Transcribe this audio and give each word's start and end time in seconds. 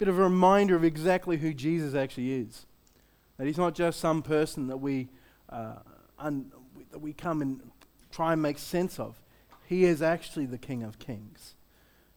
bit 0.00 0.08
of 0.08 0.18
a 0.18 0.22
reminder 0.22 0.74
of 0.74 0.82
exactly 0.82 1.36
who 1.36 1.52
Jesus 1.52 1.94
actually 1.94 2.32
is. 2.32 2.64
That 3.36 3.46
he's 3.46 3.58
not 3.58 3.74
just 3.74 4.00
some 4.00 4.22
person 4.22 4.68
that 4.68 4.78
we, 4.78 5.10
uh, 5.50 5.74
un- 6.18 6.50
that 6.90 7.00
we 7.00 7.12
come 7.12 7.42
and 7.42 7.60
try 8.10 8.32
and 8.32 8.40
make 8.40 8.56
sense 8.56 8.98
of. 8.98 9.20
He 9.66 9.84
is 9.84 10.00
actually 10.00 10.46
the 10.46 10.56
King 10.56 10.82
of 10.84 10.98
Kings. 10.98 11.54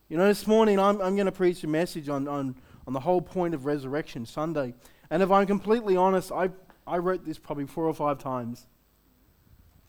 You 0.07 0.15
know, 0.15 0.25
this 0.25 0.47
morning 0.47 0.79
I'm, 0.79 1.01
I'm 1.01 1.15
going 1.17 1.25
to 1.25 1.31
preach 1.33 1.61
a 1.65 1.67
message 1.67 2.07
on, 2.07 2.25
on, 2.25 2.55
on 2.87 2.93
the 2.93 3.01
whole 3.01 3.21
point 3.21 3.53
of 3.53 3.65
Resurrection 3.65 4.25
Sunday. 4.25 4.73
And 5.09 5.21
if 5.21 5.29
I'm 5.29 5.45
completely 5.45 5.97
honest, 5.97 6.31
I, 6.31 6.51
I 6.87 6.99
wrote 6.99 7.25
this 7.25 7.37
probably 7.37 7.65
four 7.65 7.85
or 7.85 7.93
five 7.93 8.17
times. 8.17 8.65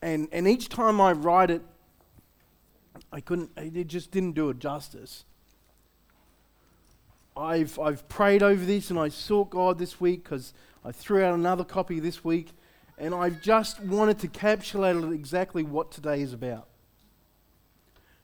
And, 0.02 0.28
and 0.32 0.48
each 0.48 0.68
time 0.68 1.00
I 1.00 1.12
write 1.12 1.52
it, 1.52 1.62
I 3.12 3.20
couldn't, 3.20 3.52
it 3.56 3.86
just 3.86 4.10
didn't 4.10 4.32
do 4.32 4.50
it 4.50 4.58
justice. 4.58 5.24
I've, 7.36 7.78
I've 7.78 8.08
prayed 8.08 8.42
over 8.42 8.64
this 8.64 8.90
and 8.90 8.98
I 8.98 9.08
sought 9.08 9.50
God 9.50 9.78
this 9.78 10.00
week 10.00 10.24
because 10.24 10.52
I 10.84 10.92
threw 10.92 11.24
out 11.24 11.34
another 11.34 11.64
copy 11.64 11.98
this 11.98 12.24
week 12.24 12.52
and 12.96 13.14
I've 13.14 13.42
just 13.42 13.80
wanted 13.80 14.20
to 14.20 14.28
encapsulate 14.28 15.12
exactly 15.12 15.64
what 15.64 15.90
today 15.90 16.20
is 16.20 16.32
about. 16.32 16.68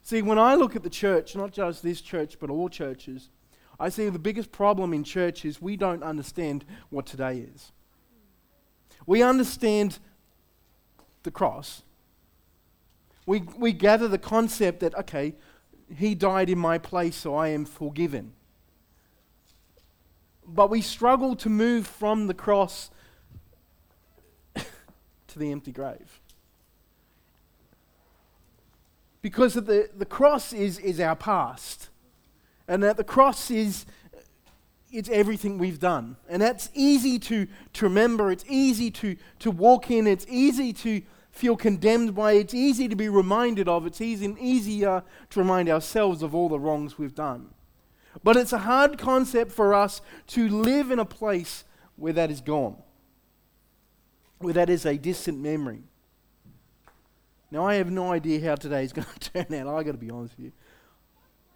See, 0.02 0.22
when 0.22 0.38
I 0.38 0.54
look 0.54 0.76
at 0.76 0.82
the 0.82 0.90
church, 0.90 1.34
not 1.34 1.52
just 1.52 1.82
this 1.82 2.00
church, 2.00 2.38
but 2.38 2.50
all 2.50 2.68
churches, 2.68 3.30
I 3.78 3.88
see 3.88 4.08
the 4.08 4.18
biggest 4.18 4.52
problem 4.52 4.92
in 4.92 5.04
church 5.04 5.44
is 5.44 5.60
we 5.60 5.76
don't 5.76 6.02
understand 6.02 6.64
what 6.90 7.06
today 7.06 7.38
is. 7.54 7.72
We 9.06 9.22
understand 9.22 9.98
the 11.22 11.30
cross. 11.30 11.82
We, 13.26 13.40
we 13.56 13.72
gather 13.72 14.06
the 14.06 14.18
concept 14.18 14.80
that, 14.80 14.94
okay, 14.94 15.34
he 15.94 16.14
died 16.14 16.50
in 16.50 16.58
my 16.58 16.78
place, 16.78 17.16
so 17.16 17.34
I 17.34 17.48
am 17.48 17.64
forgiven. 17.64 18.32
But 20.52 20.70
we 20.70 20.80
struggle 20.80 21.36
to 21.36 21.48
move 21.48 21.86
from 21.86 22.26
the 22.26 22.34
cross 22.34 22.90
to 24.54 25.38
the 25.38 25.52
empty 25.52 25.72
grave. 25.72 26.20
Because 29.22 29.54
the, 29.54 29.90
the 29.96 30.06
cross 30.06 30.52
is, 30.52 30.78
is 30.78 30.98
our 30.98 31.16
past. 31.16 31.88
And 32.66 32.82
that 32.82 32.96
the 32.96 33.04
cross 33.04 33.50
is 33.50 33.84
it's 34.92 35.08
everything 35.08 35.58
we've 35.58 35.78
done. 35.78 36.16
And 36.28 36.42
that's 36.42 36.70
easy 36.74 37.18
to, 37.20 37.46
to 37.74 37.84
remember. 37.84 38.30
It's 38.30 38.44
easy 38.48 38.90
to, 38.92 39.16
to 39.40 39.50
walk 39.50 39.90
in. 39.90 40.06
It's 40.06 40.26
easy 40.28 40.72
to 40.74 41.02
feel 41.30 41.56
condemned 41.56 42.14
by. 42.14 42.32
It's 42.32 42.54
easy 42.54 42.88
to 42.88 42.96
be 42.96 43.08
reminded 43.08 43.68
of. 43.68 43.86
It's 43.86 44.00
easy, 44.00 44.34
easier 44.40 45.02
to 45.30 45.38
remind 45.38 45.68
ourselves 45.68 46.22
of 46.22 46.34
all 46.34 46.48
the 46.48 46.58
wrongs 46.58 46.98
we've 46.98 47.14
done. 47.14 47.50
But 48.22 48.36
it's 48.36 48.52
a 48.52 48.58
hard 48.58 48.98
concept 48.98 49.52
for 49.52 49.74
us 49.74 50.00
to 50.28 50.48
live 50.48 50.90
in 50.90 50.98
a 50.98 51.04
place 51.04 51.64
where 51.96 52.12
that 52.12 52.30
is 52.30 52.40
gone, 52.40 52.76
where 54.38 54.54
that 54.54 54.68
is 54.68 54.84
a 54.84 54.96
distant 54.96 55.38
memory. 55.38 55.82
Now, 57.50 57.66
I 57.66 57.74
have 57.74 57.90
no 57.90 58.12
idea 58.12 58.40
how 58.48 58.54
today 58.54 58.84
is 58.84 58.92
going 58.94 59.06
to 59.18 59.30
turn 59.30 59.54
out. 59.54 59.74
I've 59.74 59.84
got 59.84 59.92
to 59.92 59.98
be 59.98 60.10
honest 60.10 60.36
with 60.36 60.46
you. 60.46 60.52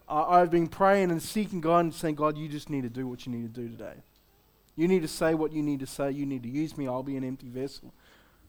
I, 0.08 0.41
I've 0.41 0.50
been 0.50 0.66
praying 0.66 1.11
and 1.11 1.22
seeking 1.22 1.61
God 1.61 1.80
and 1.80 1.94
saying, 1.94 2.16
God, 2.16 2.36
you 2.36 2.48
just 2.48 2.70
need 2.70 2.83
to 2.83 2.91
do 2.91 3.06
what 3.06 3.27
you 3.27 3.33
need 3.33 3.55
to 3.55 3.61
do 3.61 3.68
today. 3.68 4.02
You 4.77 4.89
need 4.89 5.02
to 5.02 5.08
say 5.08 5.34
what 5.34 5.52
you 5.52 5.62
need 5.62 5.80
to 5.80 5.86
say. 5.86 6.11
You 6.11 6.27
need 6.27 6.42
to 6.42 6.48
use 6.48 6.77
me. 6.77 6.89
I'll 6.89 7.02
be 7.02 7.16
an 7.16 7.24
empty 7.24 7.48
vessel. 7.48 7.92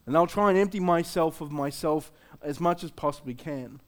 And 0.06 0.16
I'll 0.16 0.28
try 0.28 0.50
and 0.50 0.58
empty 0.58 0.80
myself 0.80 1.42
of 1.42 1.52
myself 1.52 2.12
as 2.42 2.59
much 2.59 2.84
as 2.84 2.92
possibly 2.92 3.34
can. 3.34 3.80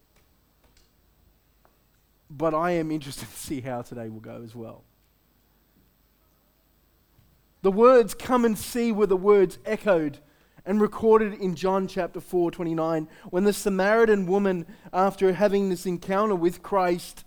But 2.30 2.54
I 2.54 2.72
am 2.72 2.92
interested 2.92 3.30
to 3.32 3.38
see 3.38 3.62
how 3.62 3.82
today 3.82 4.10
will 4.10 4.20
go 4.20 4.42
as 4.44 4.56
well. 4.56 4.84
The 7.62 7.72
words 7.72 8.14
come 8.14 8.46
and 8.46 8.58
see 8.58 8.92
were 8.92 9.08
the 9.08 9.18
words 9.18 9.58
echoed 9.66 10.20
and 10.66 10.80
recorded 10.80 11.34
in 11.34 11.56
John 11.56 11.88
chapter 11.88 12.20
4 12.20 12.52
29 12.52 13.08
when 13.30 13.46
the 13.46 13.54
Samaritan 13.54 14.26
woman, 14.28 14.66
after 14.94 15.34
having 15.34 15.70
this 15.70 15.86
encounter 15.86 16.36
with 16.36 16.62
Christ, 16.62 17.24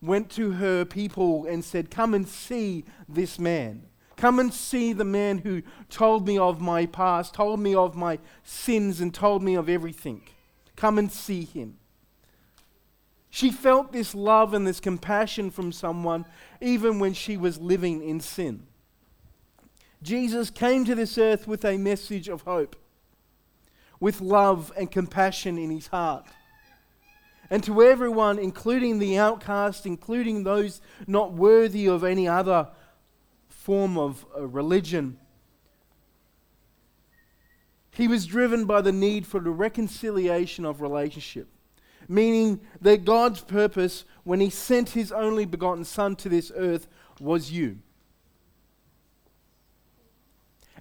went 0.00 0.30
to 0.32 0.52
her 0.52 0.84
people 0.84 1.46
and 1.46 1.64
said, 1.64 1.90
Come 1.90 2.14
and 2.14 2.28
see 2.28 2.84
this 3.08 3.38
man. 3.38 3.86
Come 4.16 4.38
and 4.38 4.54
see 4.54 4.92
the 4.92 5.04
man 5.04 5.38
who 5.38 5.62
told 5.88 6.26
me 6.26 6.38
of 6.38 6.60
my 6.60 6.86
past, 6.86 7.34
told 7.34 7.58
me 7.58 7.74
of 7.74 7.96
my 7.96 8.18
sins, 8.44 9.00
and 9.00 9.12
told 9.12 9.42
me 9.42 9.54
of 9.54 9.68
everything. 9.68 10.22
Come 10.76 10.98
and 10.98 11.10
see 11.10 11.44
him. 11.44 11.78
She 13.34 13.50
felt 13.50 13.90
this 13.90 14.14
love 14.14 14.54
and 14.54 14.64
this 14.64 14.78
compassion 14.78 15.50
from 15.50 15.72
someone 15.72 16.24
even 16.60 17.00
when 17.00 17.14
she 17.14 17.36
was 17.36 17.58
living 17.58 18.00
in 18.00 18.20
sin. 18.20 18.68
Jesus 20.04 20.50
came 20.50 20.84
to 20.84 20.94
this 20.94 21.18
earth 21.18 21.48
with 21.48 21.64
a 21.64 21.76
message 21.76 22.28
of 22.28 22.42
hope, 22.42 22.76
with 23.98 24.20
love 24.20 24.72
and 24.76 24.88
compassion 24.88 25.58
in 25.58 25.70
his 25.70 25.88
heart. 25.88 26.24
And 27.50 27.64
to 27.64 27.82
everyone, 27.82 28.38
including 28.38 29.00
the 29.00 29.18
outcast, 29.18 29.84
including 29.84 30.44
those 30.44 30.80
not 31.08 31.32
worthy 31.32 31.88
of 31.88 32.04
any 32.04 32.28
other 32.28 32.68
form 33.48 33.98
of 33.98 34.24
uh, 34.38 34.46
religion, 34.46 35.18
he 37.90 38.06
was 38.06 38.26
driven 38.26 38.64
by 38.64 38.80
the 38.80 38.92
need 38.92 39.26
for 39.26 39.40
the 39.40 39.50
reconciliation 39.50 40.64
of 40.64 40.80
relationship. 40.80 41.48
Meaning 42.08 42.60
that 42.80 43.04
God's 43.04 43.40
purpose 43.40 44.04
when 44.24 44.40
he 44.40 44.50
sent 44.50 44.90
his 44.90 45.12
only 45.12 45.44
begotten 45.44 45.84
Son 45.84 46.16
to 46.16 46.28
this 46.28 46.52
earth 46.54 46.86
was 47.20 47.50
you. 47.50 47.78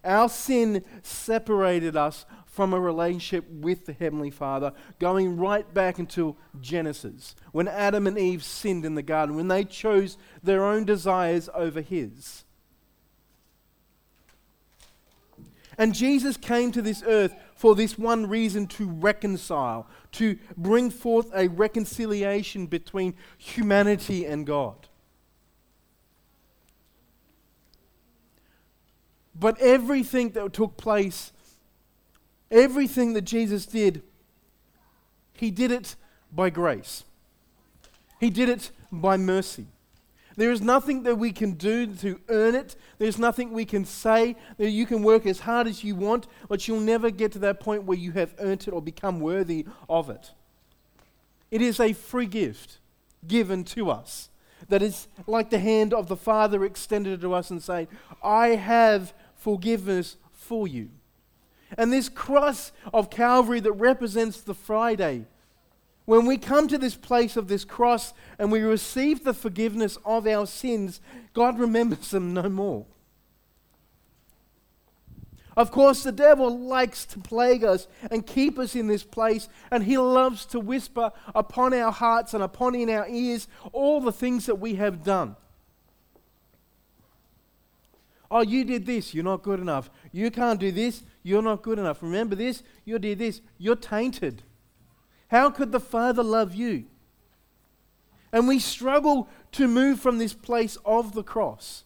Our 0.03 0.27
sin 0.27 0.83
separated 1.01 1.95
us 1.95 2.25
from 2.45 2.73
a 2.73 2.79
relationship 2.79 3.49
with 3.49 3.85
the 3.85 3.93
Heavenly 3.93 4.29
Father, 4.29 4.73
going 4.99 5.37
right 5.37 5.73
back 5.73 5.97
into 5.97 6.35
Genesis, 6.61 7.35
when 7.51 7.67
Adam 7.67 8.05
and 8.05 8.17
Eve 8.17 8.43
sinned 8.43 8.85
in 8.85 8.93
the 8.93 9.01
garden, 9.01 9.35
when 9.35 9.47
they 9.47 9.63
chose 9.63 10.17
their 10.43 10.63
own 10.63 10.85
desires 10.85 11.49
over 11.55 11.81
His. 11.81 12.43
And 15.79 15.95
Jesus 15.95 16.37
came 16.37 16.71
to 16.73 16.81
this 16.83 17.03
earth 17.07 17.33
for 17.55 17.75
this 17.75 17.97
one 17.97 18.27
reason 18.27 18.67
to 18.67 18.89
reconcile, 18.89 19.87
to 20.13 20.37
bring 20.57 20.89
forth 20.89 21.31
a 21.33 21.47
reconciliation 21.47 22.67
between 22.67 23.15
humanity 23.37 24.25
and 24.25 24.45
God. 24.45 24.87
But 29.35 29.59
everything 29.59 30.29
that 30.31 30.53
took 30.53 30.77
place 30.77 31.33
Everything 32.53 33.13
that 33.13 33.23
Jesus 33.23 33.65
did, 33.65 34.03
he 35.33 35.49
did 35.49 35.71
it 35.71 35.95
by 36.31 36.51
grace. 36.51 37.03
He 38.19 38.29
did 38.29 38.47
it 38.47 38.69
by 38.91 39.17
mercy. 39.17 39.65
There 40.35 40.51
is 40.51 40.61
nothing 40.61 41.03
that 41.03 41.15
we 41.15 41.31
can 41.31 41.53
do 41.53 41.87
to 41.87 42.19
earn 42.29 42.55
it. 42.55 42.75
There's 42.97 43.19
nothing 43.19 43.51
we 43.51 43.65
can 43.65 43.85
say 43.85 44.35
that 44.57 44.69
you 44.69 44.85
can 44.85 45.03
work 45.03 45.25
as 45.25 45.41
hard 45.41 45.67
as 45.67 45.83
you 45.83 45.95
want, 45.95 46.27
but 46.47 46.67
you'll 46.67 46.79
never 46.79 47.11
get 47.11 47.31
to 47.33 47.39
that 47.39 47.59
point 47.59 47.83
where 47.83 47.97
you 47.97 48.13
have 48.13 48.33
earned 48.39 48.67
it 48.67 48.71
or 48.71 48.81
become 48.81 49.19
worthy 49.19 49.65
of 49.87 50.09
it. 50.09 50.31
It 51.51 51.61
is 51.61 51.79
a 51.79 51.93
free 51.93 52.25
gift 52.25 52.79
given 53.27 53.63
to 53.65 53.91
us 53.91 54.29
that 54.69 54.81
is 54.81 55.07
like 55.27 55.49
the 55.49 55.59
hand 55.59 55.93
of 55.93 56.07
the 56.07 56.15
Father 56.15 56.63
extended 56.65 57.21
to 57.21 57.33
us 57.33 57.51
and 57.51 57.61
saying, 57.61 57.87
I 58.23 58.49
have 58.49 59.13
forgiveness 59.35 60.17
for 60.31 60.67
you. 60.67 60.89
And 61.77 61.91
this 61.91 62.09
cross 62.09 62.71
of 62.93 63.09
Calvary 63.09 63.59
that 63.59 63.71
represents 63.73 64.41
the 64.41 64.53
Friday, 64.53 65.25
when 66.05 66.25
we 66.25 66.37
come 66.37 66.67
to 66.67 66.77
this 66.77 66.95
place 66.95 67.37
of 67.37 67.47
this 67.47 67.63
cross 67.63 68.13
and 68.37 68.51
we 68.51 68.61
receive 68.61 69.23
the 69.23 69.33
forgiveness 69.33 69.97
of 70.03 70.27
our 70.27 70.45
sins, 70.45 70.99
God 71.33 71.57
remembers 71.57 72.11
them 72.11 72.33
no 72.33 72.49
more. 72.49 72.85
Of 75.55 75.71
course, 75.71 76.03
the 76.03 76.11
devil 76.11 76.57
likes 76.59 77.05
to 77.05 77.19
plague 77.19 77.63
us 77.63 77.87
and 78.09 78.25
keep 78.25 78.57
us 78.57 78.75
in 78.75 78.87
this 78.87 79.03
place, 79.03 79.47
and 79.69 79.83
he 79.83 79.97
loves 79.97 80.45
to 80.47 80.59
whisper 80.59 81.11
upon 81.35 81.73
our 81.73 81.91
hearts 81.91 82.33
and 82.33 82.43
upon 82.43 82.73
in 82.75 82.89
our 82.89 83.07
ears 83.07 83.47
all 83.71 84.01
the 84.01 84.11
things 84.11 84.47
that 84.47 84.55
we 84.55 84.75
have 84.75 85.03
done. 85.03 85.35
Oh, 88.31 88.41
you 88.41 88.65
did 88.65 88.87
this, 88.87 89.13
you're 89.13 89.23
not 89.23 89.43
good 89.43 89.59
enough. 89.59 89.91
You 90.11 90.31
can't 90.31 90.59
do 90.59 90.71
this, 90.71 91.03
you're 91.21 91.43
not 91.43 91.61
good 91.61 91.77
enough. 91.77 92.01
Remember 92.01 92.35
this, 92.35 92.63
you 92.83 92.97
did 92.97 93.19
this, 93.19 93.41
you're 93.59 93.75
tainted. 93.75 94.41
How 95.33 95.49
could 95.49 95.71
the 95.71 95.79
Father 95.79 96.21
love 96.21 96.53
you? 96.53 96.85
And 98.31 98.47
we 98.47 98.59
struggle 98.59 99.27
to 99.53 99.67
move 99.67 99.99
from 99.99 100.19
this 100.19 100.35
place 100.35 100.77
of 100.85 101.15
the 101.15 101.23
cross. 101.23 101.85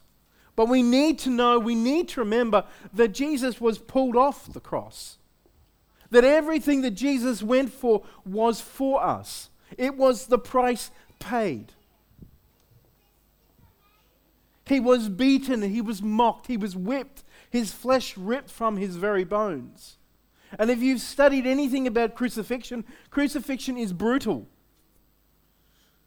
But 0.57 0.67
we 0.67 0.83
need 0.83 1.17
to 1.19 1.29
know, 1.29 1.57
we 1.57 1.73
need 1.73 2.09
to 2.09 2.19
remember 2.19 2.65
that 2.93 3.13
Jesus 3.13 3.61
was 3.61 3.77
pulled 3.77 4.17
off 4.17 4.51
the 4.51 4.59
cross. 4.59 5.17
That 6.09 6.25
everything 6.25 6.81
that 6.81 6.91
Jesus 6.91 7.41
went 7.41 7.71
for 7.71 8.03
was 8.25 8.59
for 8.59 9.01
us, 9.01 9.49
it 9.77 9.95
was 9.95 10.27
the 10.27 10.39
price 10.39 10.91
paid. 11.19 11.71
He 14.65 14.81
was 14.81 15.07
beaten, 15.07 15.61
he 15.61 15.79
was 15.79 16.01
mocked, 16.01 16.47
he 16.47 16.57
was 16.57 16.75
whipped, 16.75 17.23
his 17.49 17.71
flesh 17.71 18.17
ripped 18.17 18.51
from 18.51 18.75
his 18.75 18.97
very 18.97 19.23
bones. 19.23 19.95
And 20.59 20.71
if 20.71 20.79
you've 20.79 21.01
studied 21.01 21.45
anything 21.45 21.87
about 21.87 22.15
crucifixion, 22.15 22.85
crucifixion 23.09 23.77
is 23.77 23.93
brutal. 23.93 24.47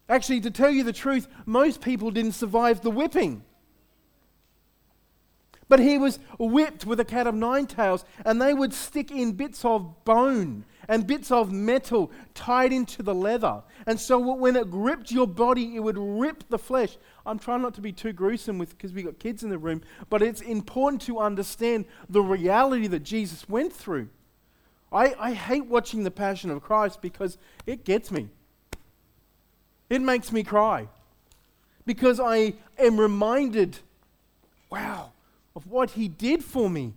Actually, 0.09 0.41
to 0.41 0.51
tell 0.51 0.71
you 0.71 0.83
the 0.83 0.91
truth, 0.93 1.27
most 1.45 1.79
people 1.81 2.11
didn't 2.11 2.33
survive 2.33 2.81
the 2.81 2.91
whipping. 2.91 3.43
But 5.69 5.79
he 5.79 5.97
was 5.97 6.19
whipped 6.37 6.85
with 6.85 6.99
a 6.99 7.05
cat 7.05 7.27
of 7.27 7.33
nine 7.33 7.65
tails, 7.65 8.03
and 8.25 8.41
they 8.41 8.53
would 8.53 8.73
stick 8.73 9.09
in 9.09 9.31
bits 9.31 9.63
of 9.63 10.03
bone 10.03 10.65
and 10.89 11.07
bits 11.07 11.31
of 11.31 11.53
metal 11.53 12.11
tied 12.33 12.73
into 12.73 13.01
the 13.01 13.15
leather. 13.15 13.63
And 13.87 13.97
so 13.97 14.19
when 14.19 14.57
it 14.57 14.69
gripped 14.69 15.11
your 15.11 15.27
body, 15.27 15.77
it 15.77 15.79
would 15.79 15.97
rip 15.97 16.43
the 16.49 16.59
flesh. 16.59 16.97
I'm 17.25 17.39
trying 17.39 17.61
not 17.61 17.73
to 17.75 17.81
be 17.81 17.93
too 17.93 18.11
gruesome 18.11 18.57
with 18.57 18.71
because 18.71 18.91
we've 18.91 19.05
got 19.05 19.17
kids 19.17 19.43
in 19.43 19.49
the 19.49 19.57
room, 19.57 19.81
but 20.09 20.21
it's 20.21 20.41
important 20.41 21.03
to 21.03 21.19
understand 21.19 21.85
the 22.09 22.21
reality 22.21 22.87
that 22.87 23.03
Jesus 23.03 23.47
went 23.47 23.71
through. 23.71 24.09
I, 24.91 25.15
I 25.19 25.33
hate 25.33 25.65
watching 25.65 26.03
the 26.03 26.11
Passion 26.11 26.51
of 26.51 26.61
Christ 26.61 27.01
because 27.01 27.37
it 27.65 27.85
gets 27.85 28.11
me. 28.11 28.29
It 29.89 30.01
makes 30.01 30.31
me 30.31 30.43
cry 30.43 30.87
because 31.85 32.19
I 32.19 32.53
am 32.77 32.99
reminded, 32.99 33.79
wow, 34.69 35.11
of 35.55 35.67
what 35.67 35.91
he 35.91 36.07
did 36.07 36.43
for 36.43 36.69
me. 36.69 36.93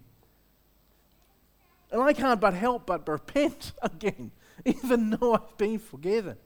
And 1.90 2.02
I 2.02 2.12
can't 2.12 2.40
but 2.40 2.54
help 2.54 2.86
but 2.86 3.06
repent 3.08 3.72
again, 3.82 4.30
even 4.64 5.10
though 5.10 5.34
I've 5.34 5.56
been 5.56 5.78
forgiven. 5.78 6.36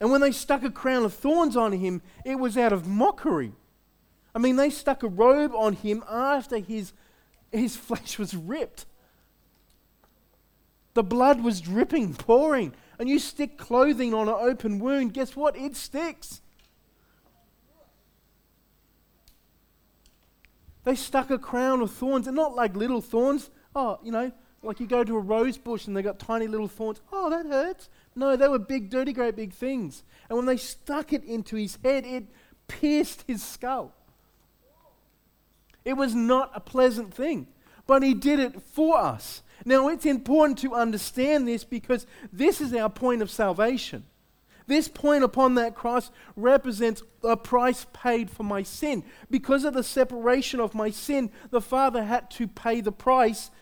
And 0.00 0.10
when 0.10 0.20
they 0.20 0.32
stuck 0.32 0.62
a 0.62 0.70
crown 0.70 1.04
of 1.04 1.14
thorns 1.14 1.56
on 1.56 1.72
him, 1.72 2.02
it 2.24 2.36
was 2.36 2.58
out 2.58 2.72
of 2.72 2.86
mockery. 2.86 3.52
I 4.34 4.38
mean, 4.38 4.56
they 4.56 4.68
stuck 4.68 5.02
a 5.02 5.08
robe 5.08 5.54
on 5.54 5.72
him 5.72 6.04
after 6.10 6.58
his, 6.58 6.92
his 7.52 7.76
flesh 7.76 8.18
was 8.18 8.34
ripped. 8.34 8.86
The 10.94 11.02
blood 11.02 11.42
was 11.42 11.60
dripping, 11.60 12.14
pouring. 12.14 12.72
And 12.98 13.08
you 13.08 13.18
stick 13.18 13.58
clothing 13.58 14.14
on 14.14 14.28
an 14.28 14.34
open 14.38 14.78
wound, 14.78 15.12
guess 15.12 15.36
what? 15.36 15.56
It 15.56 15.76
sticks. 15.76 16.40
They 20.84 20.94
stuck 20.94 21.30
a 21.30 21.38
crown 21.38 21.82
of 21.82 21.90
thorns, 21.90 22.26
and 22.26 22.36
not 22.36 22.54
like 22.54 22.76
little 22.76 23.00
thorns. 23.00 23.50
Oh, 23.74 23.98
you 24.02 24.12
know, 24.12 24.32
like 24.62 24.80
you 24.80 24.86
go 24.86 25.04
to 25.04 25.16
a 25.16 25.20
rose 25.20 25.58
bush 25.58 25.86
and 25.86 25.96
they 25.96 26.02
got 26.02 26.18
tiny 26.18 26.46
little 26.46 26.68
thorns. 26.68 27.00
Oh, 27.12 27.28
that 27.28 27.44
hurts. 27.46 27.88
No, 28.14 28.36
they 28.36 28.48
were 28.48 28.58
big, 28.58 28.88
dirty, 28.88 29.12
great 29.12 29.36
big 29.36 29.52
things. 29.52 30.04
And 30.28 30.36
when 30.36 30.46
they 30.46 30.56
stuck 30.56 31.12
it 31.12 31.24
into 31.24 31.56
his 31.56 31.78
head, 31.84 32.06
it 32.06 32.26
pierced 32.68 33.24
his 33.26 33.42
skull. 33.42 33.94
It 35.86 35.96
was 35.96 36.16
not 36.16 36.50
a 36.52 36.58
pleasant 36.58 37.14
thing, 37.14 37.46
but 37.86 38.02
he 38.02 38.12
did 38.12 38.40
it 38.40 38.60
for 38.60 38.98
us. 38.98 39.42
Now, 39.64 39.86
it's 39.86 40.04
important 40.04 40.58
to 40.58 40.74
understand 40.74 41.46
this 41.46 41.62
because 41.62 42.08
this 42.32 42.60
is 42.60 42.74
our 42.74 42.90
point 42.90 43.22
of 43.22 43.30
salvation. 43.30 44.04
This 44.66 44.88
point 44.88 45.22
upon 45.22 45.54
that 45.54 45.76
cross 45.76 46.10
represents 46.34 47.04
a 47.22 47.36
price 47.36 47.86
paid 47.92 48.30
for 48.30 48.42
my 48.42 48.64
sin. 48.64 49.04
Because 49.30 49.64
of 49.64 49.74
the 49.74 49.84
separation 49.84 50.58
of 50.58 50.74
my 50.74 50.90
sin, 50.90 51.30
the 51.50 51.60
Father 51.60 52.02
had 52.02 52.32
to 52.32 52.48
pay 52.48 52.80
the 52.80 52.90
price 52.90 53.52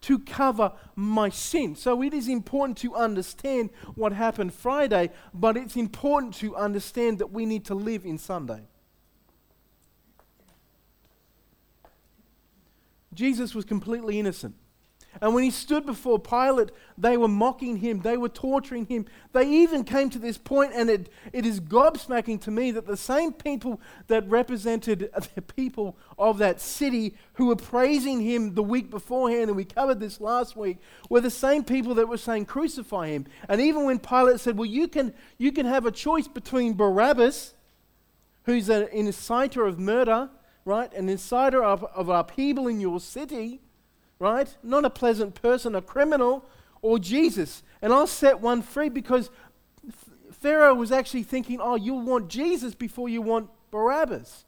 to 0.00 0.18
cover 0.18 0.72
my 0.96 1.28
sin. 1.28 1.76
So 1.76 2.02
it 2.02 2.12
is 2.12 2.26
important 2.26 2.78
to 2.78 2.96
understand 2.96 3.70
what 3.94 4.12
happened 4.12 4.54
Friday, 4.54 5.10
but 5.32 5.56
it's 5.56 5.76
important 5.76 6.34
to 6.36 6.56
understand 6.56 7.20
that 7.20 7.30
we 7.30 7.46
need 7.46 7.64
to 7.66 7.76
live 7.76 8.04
in 8.04 8.18
Sunday. 8.18 8.62
Jesus 13.12 13.54
was 13.54 13.64
completely 13.64 14.18
innocent. 14.18 14.54
And 15.20 15.34
when 15.34 15.42
he 15.42 15.50
stood 15.50 15.86
before 15.86 16.18
Pilate, 16.20 16.70
they 16.96 17.16
were 17.16 17.28
mocking 17.28 17.76
him, 17.78 18.00
they 18.00 18.16
were 18.16 18.28
torturing 18.28 18.86
him. 18.86 19.06
They 19.32 19.46
even 19.48 19.82
came 19.82 20.08
to 20.10 20.20
this 20.20 20.38
point, 20.38 20.72
and 20.74 20.88
it, 20.88 21.08
it 21.32 21.44
is 21.44 21.60
gobsmacking 21.60 22.40
to 22.42 22.50
me 22.50 22.70
that 22.70 22.86
the 22.86 22.96
same 22.96 23.32
people 23.32 23.80
that 24.06 24.28
represented 24.28 25.10
the 25.34 25.42
people 25.42 25.98
of 26.16 26.38
that 26.38 26.60
city 26.60 27.16
who 27.34 27.46
were 27.46 27.56
praising 27.56 28.20
him 28.20 28.54
the 28.54 28.62
week 28.62 28.88
beforehand, 28.88 29.48
and 29.48 29.56
we 29.56 29.64
covered 29.64 29.98
this 29.98 30.20
last 30.20 30.56
week, 30.56 30.78
were 31.08 31.20
the 31.20 31.30
same 31.30 31.64
people 31.64 31.94
that 31.96 32.08
were 32.08 32.16
saying, 32.16 32.44
Crucify 32.44 33.08
him. 33.08 33.26
And 33.48 33.60
even 33.60 33.84
when 33.84 33.98
Pilate 33.98 34.38
said, 34.38 34.56
Well, 34.56 34.66
you 34.66 34.86
can, 34.86 35.12
you 35.38 35.50
can 35.50 35.66
have 35.66 35.86
a 35.86 35.90
choice 35.90 36.28
between 36.28 36.74
Barabbas, 36.74 37.54
who's 38.44 38.68
an 38.68 38.86
inciter 38.86 39.66
of 39.68 39.78
murder, 39.78 40.30
right, 40.64 40.92
an 40.94 41.08
inciter 41.08 41.62
of, 41.62 41.84
of 41.84 42.08
upheaval 42.08 42.68
in 42.68 42.80
your 42.80 43.00
city 43.00 43.60
right? 44.20 44.54
Not 44.62 44.84
a 44.84 44.90
pleasant 44.90 45.34
person, 45.34 45.74
a 45.74 45.82
criminal, 45.82 46.44
or 46.82 47.00
Jesus. 47.00 47.64
And 47.82 47.92
I'll 47.92 48.06
set 48.06 48.38
one 48.38 48.62
free 48.62 48.90
because 48.90 49.30
Pharaoh 50.30 50.74
was 50.74 50.92
actually 50.92 51.24
thinking, 51.24 51.58
oh, 51.60 51.74
you'll 51.74 52.02
want 52.02 52.28
Jesus 52.28 52.74
before 52.74 53.08
you 53.08 53.22
want 53.22 53.50
Barabbas. 53.72 54.44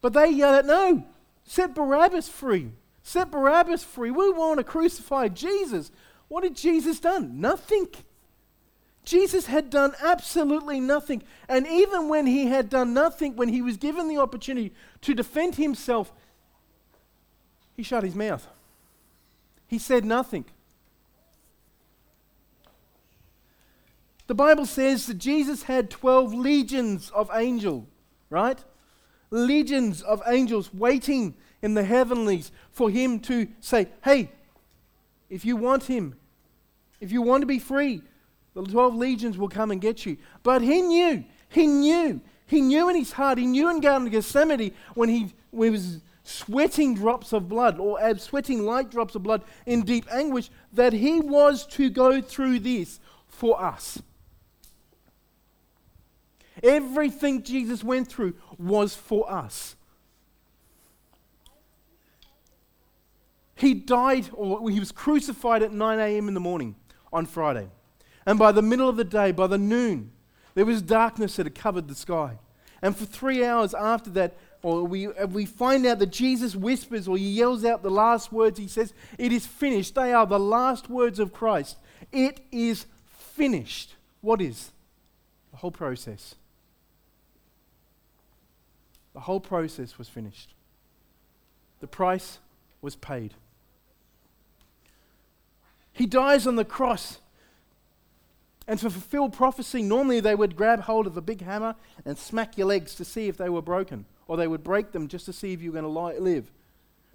But 0.00 0.14
they 0.14 0.30
yelled 0.30 0.66
no, 0.66 1.06
set 1.44 1.74
Barabbas 1.74 2.28
free. 2.28 2.72
Set 3.02 3.30
Barabbas 3.30 3.84
free. 3.84 4.10
We 4.10 4.30
want 4.30 4.58
to 4.58 4.64
crucify 4.64 5.28
Jesus. 5.28 5.90
What 6.28 6.42
had 6.42 6.56
Jesus 6.56 6.98
done? 7.00 7.38
Nothing. 7.38 7.88
Jesus 9.04 9.46
had 9.46 9.70
done 9.70 9.94
absolutely 10.02 10.80
nothing. 10.80 11.22
And 11.48 11.66
even 11.66 12.08
when 12.08 12.26
he 12.26 12.46
had 12.46 12.68
done 12.70 12.94
nothing, 12.94 13.36
when 13.36 13.48
he 13.48 13.60
was 13.60 13.76
given 13.76 14.08
the 14.08 14.18
opportunity 14.18 14.72
to 15.02 15.14
defend 15.14 15.56
himself, 15.56 16.12
he 17.76 17.82
shut 17.82 18.04
his 18.04 18.14
mouth. 18.14 18.46
He 19.66 19.78
said 19.78 20.04
nothing. 20.04 20.44
The 24.26 24.34
Bible 24.34 24.64
says 24.64 25.06
that 25.06 25.18
Jesus 25.18 25.64
had 25.64 25.90
12 25.90 26.32
legions 26.32 27.10
of 27.10 27.30
angels, 27.34 27.86
right? 28.30 28.58
Legions 29.30 30.00
of 30.00 30.22
angels 30.26 30.72
waiting 30.72 31.34
in 31.60 31.74
the 31.74 31.84
heavenlies 31.84 32.50
for 32.70 32.88
him 32.88 33.20
to 33.20 33.48
say, 33.60 33.88
hey, 34.02 34.30
if 35.28 35.44
you 35.44 35.56
want 35.56 35.84
him, 35.84 36.14
if 37.00 37.12
you 37.12 37.20
want 37.20 37.42
to 37.42 37.46
be 37.46 37.58
free, 37.58 38.00
the 38.54 38.62
12 38.62 38.94
legions 38.94 39.36
will 39.36 39.48
come 39.48 39.70
and 39.70 39.80
get 39.80 40.06
you. 40.06 40.16
But 40.42 40.62
he 40.62 40.80
knew, 40.80 41.24
he 41.48 41.66
knew, 41.66 42.20
he 42.46 42.60
knew 42.60 42.88
in 42.88 42.96
his 42.96 43.12
heart, 43.12 43.38
he 43.38 43.46
knew 43.46 43.68
in 43.68 43.80
Garden 43.80 44.06
of 44.06 44.12
Gethsemane 44.12 44.72
when 44.94 45.08
he, 45.08 45.32
when 45.50 45.68
he 45.68 45.70
was 45.72 46.00
sweating 46.22 46.94
drops 46.94 47.32
of 47.32 47.48
blood, 47.48 47.78
or 47.78 48.00
uh, 48.02 48.14
sweating 48.16 48.64
light 48.64 48.90
drops 48.90 49.14
of 49.14 49.22
blood 49.22 49.42
in 49.66 49.82
deep 49.82 50.06
anguish, 50.10 50.50
that 50.72 50.92
he 50.92 51.20
was 51.20 51.66
to 51.66 51.90
go 51.90 52.20
through 52.20 52.60
this 52.60 53.00
for 53.26 53.60
us. 53.62 54.00
Everything 56.62 57.42
Jesus 57.42 57.82
went 57.82 58.08
through 58.08 58.34
was 58.58 58.94
for 58.94 59.30
us. 59.30 59.76
He 63.56 63.74
died, 63.74 64.30
or 64.32 64.70
he 64.70 64.80
was 64.80 64.92
crucified 64.92 65.62
at 65.62 65.72
9 65.72 65.98
a.m. 65.98 66.28
in 66.28 66.34
the 66.34 66.40
morning 66.40 66.74
on 67.12 67.26
Friday. 67.26 67.68
And 68.26 68.38
by 68.38 68.52
the 68.52 68.62
middle 68.62 68.88
of 68.88 68.96
the 68.96 69.04
day, 69.04 69.32
by 69.32 69.46
the 69.46 69.58
noon, 69.58 70.12
there 70.54 70.64
was 70.64 70.82
darkness 70.82 71.36
that 71.36 71.46
had 71.46 71.54
covered 71.54 71.88
the 71.88 71.94
sky. 71.94 72.38
And 72.80 72.96
for 72.96 73.04
three 73.04 73.44
hours 73.44 73.74
after 73.74 74.10
that, 74.10 74.36
or 74.62 74.84
we, 74.84 75.08
uh, 75.08 75.26
we 75.26 75.44
find 75.44 75.84
out 75.84 75.98
that 75.98 76.10
Jesus 76.10 76.56
whispers 76.56 77.06
or 77.06 77.18
he 77.18 77.30
yells 77.30 77.64
out 77.64 77.82
the 77.82 77.90
last 77.90 78.32
words. 78.32 78.58
He 78.58 78.66
says, 78.66 78.94
It 79.18 79.30
is 79.30 79.46
finished. 79.46 79.94
They 79.94 80.12
are 80.12 80.26
the 80.26 80.40
last 80.40 80.88
words 80.88 81.18
of 81.18 81.34
Christ. 81.34 81.76
It 82.10 82.40
is 82.50 82.86
finished. 83.06 83.94
What 84.22 84.40
is? 84.40 84.72
The 85.50 85.58
whole 85.58 85.70
process. 85.70 86.34
The 89.12 89.20
whole 89.20 89.40
process 89.40 89.98
was 89.98 90.08
finished. 90.08 90.54
The 91.80 91.86
price 91.86 92.38
was 92.80 92.96
paid. 92.96 93.34
He 95.92 96.06
dies 96.06 96.46
on 96.46 96.56
the 96.56 96.64
cross. 96.64 97.18
And 98.66 98.78
to 98.80 98.90
fulfill 98.90 99.28
prophecy, 99.28 99.82
normally 99.82 100.20
they 100.20 100.34
would 100.34 100.56
grab 100.56 100.80
hold 100.80 101.06
of 101.06 101.16
a 101.16 101.22
big 101.22 101.42
hammer 101.42 101.74
and 102.04 102.16
smack 102.16 102.56
your 102.56 102.66
legs 102.66 102.94
to 102.94 103.04
see 103.04 103.28
if 103.28 103.36
they 103.36 103.50
were 103.50 103.62
broken 103.62 104.06
or 104.26 104.36
they 104.36 104.48
would 104.48 104.64
break 104.64 104.92
them 104.92 105.08
just 105.08 105.26
to 105.26 105.32
see 105.32 105.52
if 105.52 105.60
you 105.60 105.70
were 105.70 105.80
going 105.80 105.94
to 106.14 106.20
live. 106.22 106.50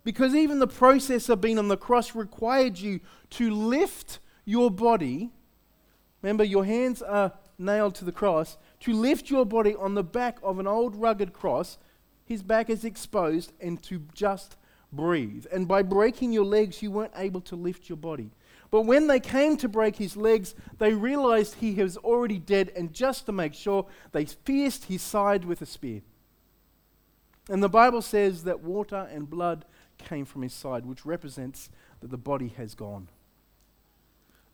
Because 0.03 0.35
even 0.35 0.59
the 0.59 0.67
process 0.67 1.27
of 1.29 1.41
being 1.41 1.59
on 1.59 1.67
the 1.67 1.77
cross 1.77 2.15
required 2.15 2.79
you 2.79 2.99
to 3.31 3.51
lift 3.51 4.19
your 4.45 4.71
body. 4.71 5.31
Remember, 6.21 6.43
your 6.43 6.65
hands 6.65 7.01
are 7.01 7.33
nailed 7.57 7.95
to 7.95 8.05
the 8.05 8.11
cross. 8.11 8.57
To 8.81 8.93
lift 8.93 9.29
your 9.29 9.45
body 9.45 9.75
on 9.75 9.95
the 9.95 10.03
back 10.03 10.37
of 10.41 10.59
an 10.59 10.67
old 10.67 10.95
rugged 10.95 11.33
cross, 11.33 11.77
his 12.25 12.43
back 12.43 12.69
is 12.69 12.85
exposed, 12.85 13.53
and 13.59 13.81
to 13.83 14.03
just 14.13 14.55
breathe. 14.91 15.45
And 15.51 15.67
by 15.67 15.81
breaking 15.81 16.31
your 16.31 16.45
legs, 16.45 16.81
you 16.81 16.91
weren't 16.91 17.13
able 17.15 17.41
to 17.41 17.55
lift 17.55 17.89
your 17.89 17.97
body. 17.97 18.31
But 18.71 18.81
when 18.81 19.07
they 19.07 19.19
came 19.19 19.57
to 19.57 19.67
break 19.67 19.95
his 19.95 20.15
legs, 20.15 20.53
they 20.77 20.93
realized 20.93 21.55
he 21.55 21.73
was 21.73 21.97
already 21.97 22.38
dead, 22.38 22.71
and 22.75 22.93
just 22.93 23.25
to 23.25 23.31
make 23.31 23.53
sure, 23.53 23.88
they 24.11 24.25
pierced 24.25 24.85
his 24.85 25.01
side 25.01 25.45
with 25.45 25.61
a 25.61 25.65
spear. 25.65 26.01
And 27.49 27.63
the 27.63 27.69
Bible 27.69 28.03
says 28.03 28.43
that 28.43 28.61
water 28.61 29.07
and 29.11 29.27
blood 29.27 29.65
came 29.97 30.25
from 30.25 30.43
his 30.43 30.53
side, 30.53 30.85
which 30.85 31.05
represents 31.05 31.69
that 31.99 32.11
the 32.11 32.17
body 32.17 32.49
has 32.57 32.75
gone. 32.75 33.09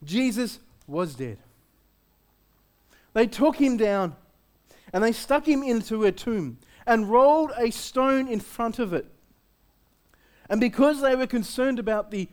Jesus 0.02 0.60
was 0.86 1.14
dead. 1.14 1.38
They 3.12 3.26
took 3.26 3.56
him 3.56 3.76
down 3.76 4.16
and 4.92 5.02
they 5.02 5.12
stuck 5.12 5.46
him 5.46 5.62
into 5.62 6.04
a 6.04 6.12
tomb 6.12 6.58
and 6.86 7.10
rolled 7.10 7.52
a 7.56 7.70
stone 7.70 8.28
in 8.28 8.40
front 8.40 8.78
of 8.78 8.92
it. 8.92 9.06
And 10.48 10.60
because 10.60 11.00
they 11.00 11.16
were 11.16 11.26
concerned 11.26 11.78
about 11.78 12.10
the 12.10 12.28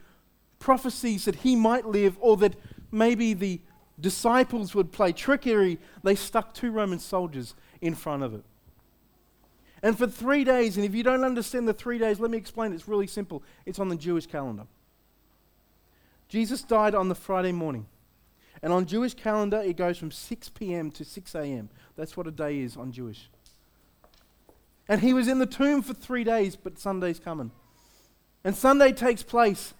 prophecies 0.64 1.26
that 1.26 1.36
he 1.36 1.54
might 1.54 1.84
live 1.84 2.16
or 2.20 2.38
that 2.38 2.54
maybe 2.90 3.34
the 3.34 3.60
disciples 4.00 4.74
would 4.74 4.90
play 4.90 5.12
trickery, 5.12 5.78
they 6.02 6.14
stuck 6.14 6.54
two 6.54 6.70
Roman 6.70 6.98
soldiers 6.98 7.54
in 7.82 7.94
front 7.94 8.22
of 8.22 8.32
it. 8.32 8.42
And 9.82 9.98
for 9.98 10.06
three 10.06 10.42
days, 10.42 10.78
and 10.78 10.86
if 10.86 10.94
you 10.94 11.02
don't 11.02 11.22
understand 11.22 11.68
the 11.68 11.74
three 11.74 11.98
days, 11.98 12.18
let 12.18 12.30
me 12.30 12.38
explain. 12.38 12.72
It's 12.72 12.88
really 12.88 13.06
simple. 13.06 13.42
It's 13.66 13.78
on 13.78 13.90
the 13.90 13.96
Jewish 13.96 14.26
calendar. 14.26 14.62
Jesus 16.30 16.62
died 16.62 16.94
on 16.94 17.10
the 17.10 17.14
Friday 17.14 17.52
morning. 17.52 17.84
And 18.62 18.72
on 18.72 18.86
Jewish 18.86 19.12
calendar, 19.12 19.60
it 19.60 19.76
goes 19.76 19.98
from 19.98 20.10
6 20.10 20.48
p.m. 20.48 20.90
to 20.92 21.04
6 21.04 21.34
a.m. 21.34 21.68
That's 21.94 22.16
what 22.16 22.26
a 22.26 22.30
day 22.30 22.60
is 22.60 22.78
on 22.78 22.90
Jewish. 22.90 23.28
And 24.88 25.02
he 25.02 25.12
was 25.12 25.28
in 25.28 25.40
the 25.40 25.46
tomb 25.46 25.82
for 25.82 25.92
three 25.92 26.24
days, 26.24 26.56
but 26.56 26.78
Sunday's 26.78 27.18
coming. 27.18 27.50
And 28.42 28.56
Sunday 28.56 28.92
takes 28.92 29.22
place. 29.22 29.74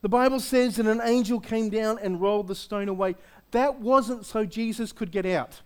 The 0.00 0.08
Bible 0.08 0.40
says 0.40 0.76
that 0.76 0.86
an 0.86 1.00
angel 1.02 1.40
came 1.40 1.70
down 1.70 1.98
and 2.00 2.20
rolled 2.20 2.48
the 2.48 2.54
stone 2.54 2.88
away. 2.88 3.16
That 3.50 3.80
wasn't 3.80 4.26
so 4.26 4.44
Jesus 4.44 4.92
could 4.92 5.10
get 5.10 5.26
out. 5.26 5.62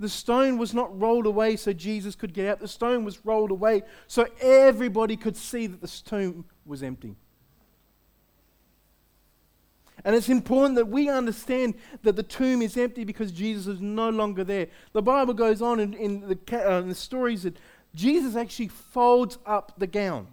The 0.00 0.08
stone 0.08 0.58
was 0.58 0.72
not 0.72 0.98
rolled 1.00 1.26
away 1.26 1.56
so 1.56 1.72
Jesus 1.72 2.14
could 2.14 2.32
get 2.32 2.46
out. 2.46 2.60
The 2.60 2.68
stone 2.68 3.04
was 3.04 3.24
rolled 3.24 3.50
away 3.50 3.82
so 4.06 4.26
everybody 4.40 5.16
could 5.16 5.36
see 5.36 5.66
that 5.66 5.80
the 5.80 5.88
tomb 6.04 6.44
was 6.64 6.84
empty. 6.84 7.16
And 10.04 10.14
it's 10.14 10.28
important 10.28 10.76
that 10.76 10.86
we 10.86 11.08
understand 11.08 11.74
that 12.04 12.14
the 12.14 12.22
tomb 12.22 12.62
is 12.62 12.76
empty 12.76 13.04
because 13.04 13.32
Jesus 13.32 13.66
is 13.66 13.80
no 13.80 14.08
longer 14.10 14.44
there. 14.44 14.68
The 14.92 15.02
Bible 15.02 15.34
goes 15.34 15.60
on 15.60 15.80
in, 15.80 15.94
in, 15.94 16.20
the, 16.20 16.38
uh, 16.52 16.80
in 16.80 16.88
the 16.88 16.94
stories 16.94 17.42
that 17.42 17.56
Jesus 17.94 18.36
actually 18.36 18.68
folds 18.68 19.38
up 19.44 19.72
the 19.78 19.88
gown. 19.88 20.28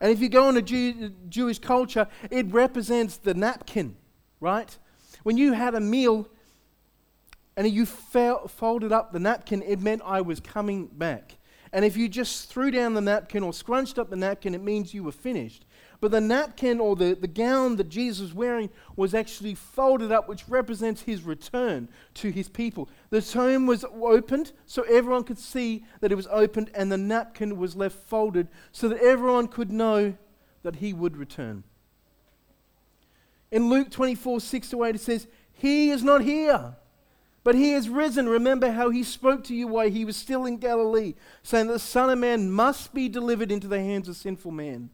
And 0.00 0.10
if 0.10 0.20
you 0.20 0.28
go 0.28 0.48
into 0.48 0.62
Jew, 0.62 1.12
Jewish 1.28 1.58
culture, 1.58 2.08
it 2.30 2.46
represents 2.46 3.18
the 3.18 3.34
napkin, 3.34 3.96
right? 4.40 4.76
When 5.22 5.36
you 5.36 5.52
had 5.52 5.74
a 5.74 5.80
meal, 5.80 6.28
and 7.56 7.68
you 7.68 7.84
folded 7.84 8.92
up 8.92 9.12
the 9.12 9.20
napkin, 9.20 9.62
it 9.62 9.80
meant 9.80 10.00
I 10.04 10.22
was 10.22 10.40
coming 10.40 10.86
back. 10.86 11.36
And 11.72 11.84
if 11.84 11.96
you 11.96 12.08
just 12.08 12.48
threw 12.48 12.70
down 12.70 12.94
the 12.94 13.00
napkin 13.00 13.42
or 13.42 13.52
scrunched 13.52 13.98
up 13.98 14.08
the 14.08 14.16
napkin, 14.16 14.54
it 14.54 14.62
means 14.62 14.94
you 14.94 15.04
were 15.04 15.12
finished. 15.12 15.66
But 16.00 16.12
the 16.12 16.20
napkin 16.20 16.80
or 16.80 16.96
the, 16.96 17.14
the 17.14 17.26
gown 17.26 17.76
that 17.76 17.88
Jesus 17.90 18.20
was 18.20 18.34
wearing 18.34 18.70
was 18.96 19.14
actually 19.14 19.54
folded 19.54 20.10
up, 20.10 20.28
which 20.28 20.48
represents 20.48 21.02
his 21.02 21.22
return 21.22 21.88
to 22.14 22.30
his 22.30 22.48
people. 22.48 22.88
The 23.10 23.20
tomb 23.20 23.66
was 23.66 23.84
opened 23.84 24.52
so 24.64 24.82
everyone 24.82 25.24
could 25.24 25.38
see 25.38 25.84
that 26.00 26.10
it 26.10 26.14
was 26.14 26.28
opened, 26.30 26.70
and 26.74 26.90
the 26.90 26.96
napkin 26.96 27.58
was 27.58 27.76
left 27.76 27.96
folded 27.96 28.48
so 28.72 28.88
that 28.88 29.02
everyone 29.02 29.48
could 29.48 29.70
know 29.70 30.14
that 30.62 30.76
he 30.76 30.92
would 30.92 31.16
return. 31.16 31.64
In 33.50 33.68
Luke 33.68 33.90
24 33.90 34.40
6 34.40 34.70
to 34.70 34.84
8, 34.84 34.94
it 34.94 35.00
says, 35.00 35.26
He 35.52 35.90
is 35.90 36.02
not 36.02 36.22
here 36.22 36.76
but 37.42 37.54
he 37.54 37.72
is 37.72 37.88
risen. 37.88 38.28
Remember 38.28 38.70
how 38.70 38.90
he 38.90 39.02
spoke 39.02 39.44
to 39.44 39.54
you 39.54 39.66
while 39.66 39.88
he 39.88 40.04
was 40.04 40.16
still 40.16 40.44
in 40.44 40.58
Galilee, 40.58 41.14
saying 41.42 41.68
that 41.68 41.74
the 41.74 41.78
Son 41.78 42.10
of 42.10 42.18
Man 42.18 42.50
must 42.50 42.92
be 42.92 43.08
delivered 43.08 43.50
into 43.50 43.68
the 43.68 43.80
hands 43.80 44.08
of 44.08 44.16
sinful 44.16 44.50
men, 44.50 44.90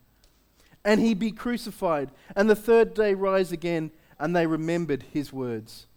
and 0.86 1.00
he 1.00 1.12
be 1.12 1.32
crucified, 1.32 2.10
and 2.34 2.48
the 2.48 2.56
third 2.56 2.94
day 2.94 3.12
rise 3.12 3.52
again. 3.52 3.90
And 4.18 4.34
they 4.34 4.46
remembered 4.46 5.04
his 5.12 5.30
words. 5.30 5.88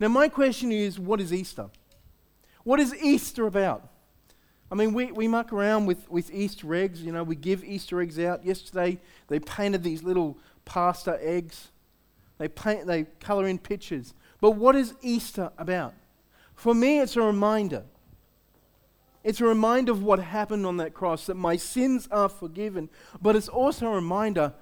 Now, 0.00 0.08
my 0.08 0.28
question 0.28 0.72
is 0.72 0.98
what 0.98 1.20
is 1.20 1.32
Easter? 1.32 1.70
What 2.64 2.80
is 2.80 2.92
Easter 2.96 3.46
about? 3.46 3.88
I 4.70 4.74
mean, 4.74 4.92
we, 4.92 5.12
we 5.12 5.28
muck 5.28 5.52
around 5.52 5.86
with, 5.86 6.10
with 6.10 6.34
Easter 6.34 6.74
eggs. 6.74 7.00
You 7.00 7.12
know, 7.12 7.22
we 7.22 7.36
give 7.36 7.62
Easter 7.62 8.00
eggs 8.00 8.18
out. 8.18 8.44
Yesterday, 8.44 8.98
they 9.28 9.38
painted 9.38 9.84
these 9.84 10.02
little 10.02 10.36
pasta 10.64 11.18
eggs. 11.22 11.68
They 12.38 12.48
paint, 12.48 12.86
they 12.86 13.04
color 13.20 13.46
in 13.46 13.58
pictures. 13.58 14.12
But 14.40 14.52
what 14.52 14.74
is 14.74 14.94
Easter 15.00 15.52
about? 15.56 15.94
For 16.56 16.74
me, 16.74 16.98
it's 16.98 17.14
a 17.14 17.22
reminder. 17.22 17.84
It's 19.24 19.40
a 19.40 19.44
reminder 19.44 19.92
of 19.92 20.02
what 20.02 20.20
happened 20.20 20.64
on 20.64 20.76
that 20.78 20.94
cross, 20.94 21.26
that 21.26 21.34
my 21.34 21.56
sins 21.56 22.08
are 22.10 22.28
forgiven. 22.28 22.88
But 23.20 23.36
it's 23.36 23.48
also 23.48 23.86
a 23.86 23.94
reminder 23.94 24.54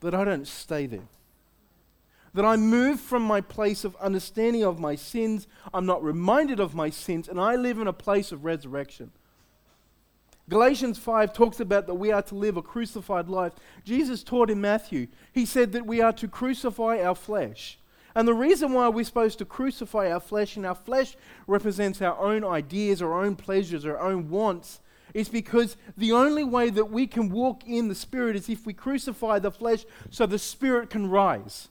that 0.00 0.14
I 0.14 0.24
don't 0.24 0.46
stay 0.46 0.86
there. 0.86 1.08
That 2.34 2.44
I 2.44 2.56
move 2.56 3.00
from 3.00 3.22
my 3.22 3.40
place 3.40 3.84
of 3.84 3.96
understanding 3.96 4.64
of 4.64 4.80
my 4.80 4.96
sins, 4.96 5.46
I'm 5.72 5.86
not 5.86 6.02
reminded 6.02 6.60
of 6.60 6.74
my 6.74 6.90
sins, 6.90 7.28
and 7.28 7.40
I 7.40 7.56
live 7.56 7.78
in 7.78 7.86
a 7.86 7.92
place 7.92 8.32
of 8.32 8.44
resurrection. 8.44 9.12
Galatians 10.48 10.98
5 10.98 11.32
talks 11.32 11.58
about 11.58 11.86
that 11.86 11.94
we 11.94 12.12
are 12.12 12.22
to 12.22 12.34
live 12.34 12.56
a 12.56 12.62
crucified 12.62 13.28
life. 13.28 13.54
Jesus 13.84 14.22
taught 14.22 14.50
in 14.50 14.60
Matthew, 14.60 15.06
he 15.32 15.46
said 15.46 15.72
that 15.72 15.86
we 15.86 16.02
are 16.02 16.12
to 16.12 16.28
crucify 16.28 17.00
our 17.00 17.14
flesh. 17.14 17.78
And 18.14 18.28
the 18.28 18.34
reason 18.34 18.72
why 18.72 18.88
we're 18.88 19.04
supposed 19.04 19.38
to 19.38 19.44
crucify 19.44 20.10
our 20.12 20.20
flesh, 20.20 20.56
and 20.56 20.64
our 20.64 20.74
flesh 20.74 21.16
represents 21.46 22.00
our 22.00 22.18
own 22.18 22.44
ideas, 22.44 23.02
our 23.02 23.20
own 23.20 23.34
pleasures, 23.34 23.84
our 23.84 23.98
own 23.98 24.30
wants, 24.30 24.80
is 25.14 25.28
because 25.28 25.76
the 25.96 26.12
only 26.12 26.44
way 26.44 26.70
that 26.70 26.90
we 26.90 27.06
can 27.06 27.28
walk 27.28 27.64
in 27.66 27.88
the 27.88 27.94
Spirit 27.94 28.36
is 28.36 28.48
if 28.48 28.66
we 28.66 28.72
crucify 28.72 29.38
the 29.38 29.50
flesh 29.50 29.84
so 30.10 30.26
the 30.26 30.38
Spirit 30.38 30.90
can 30.90 31.08
rise. 31.08 31.68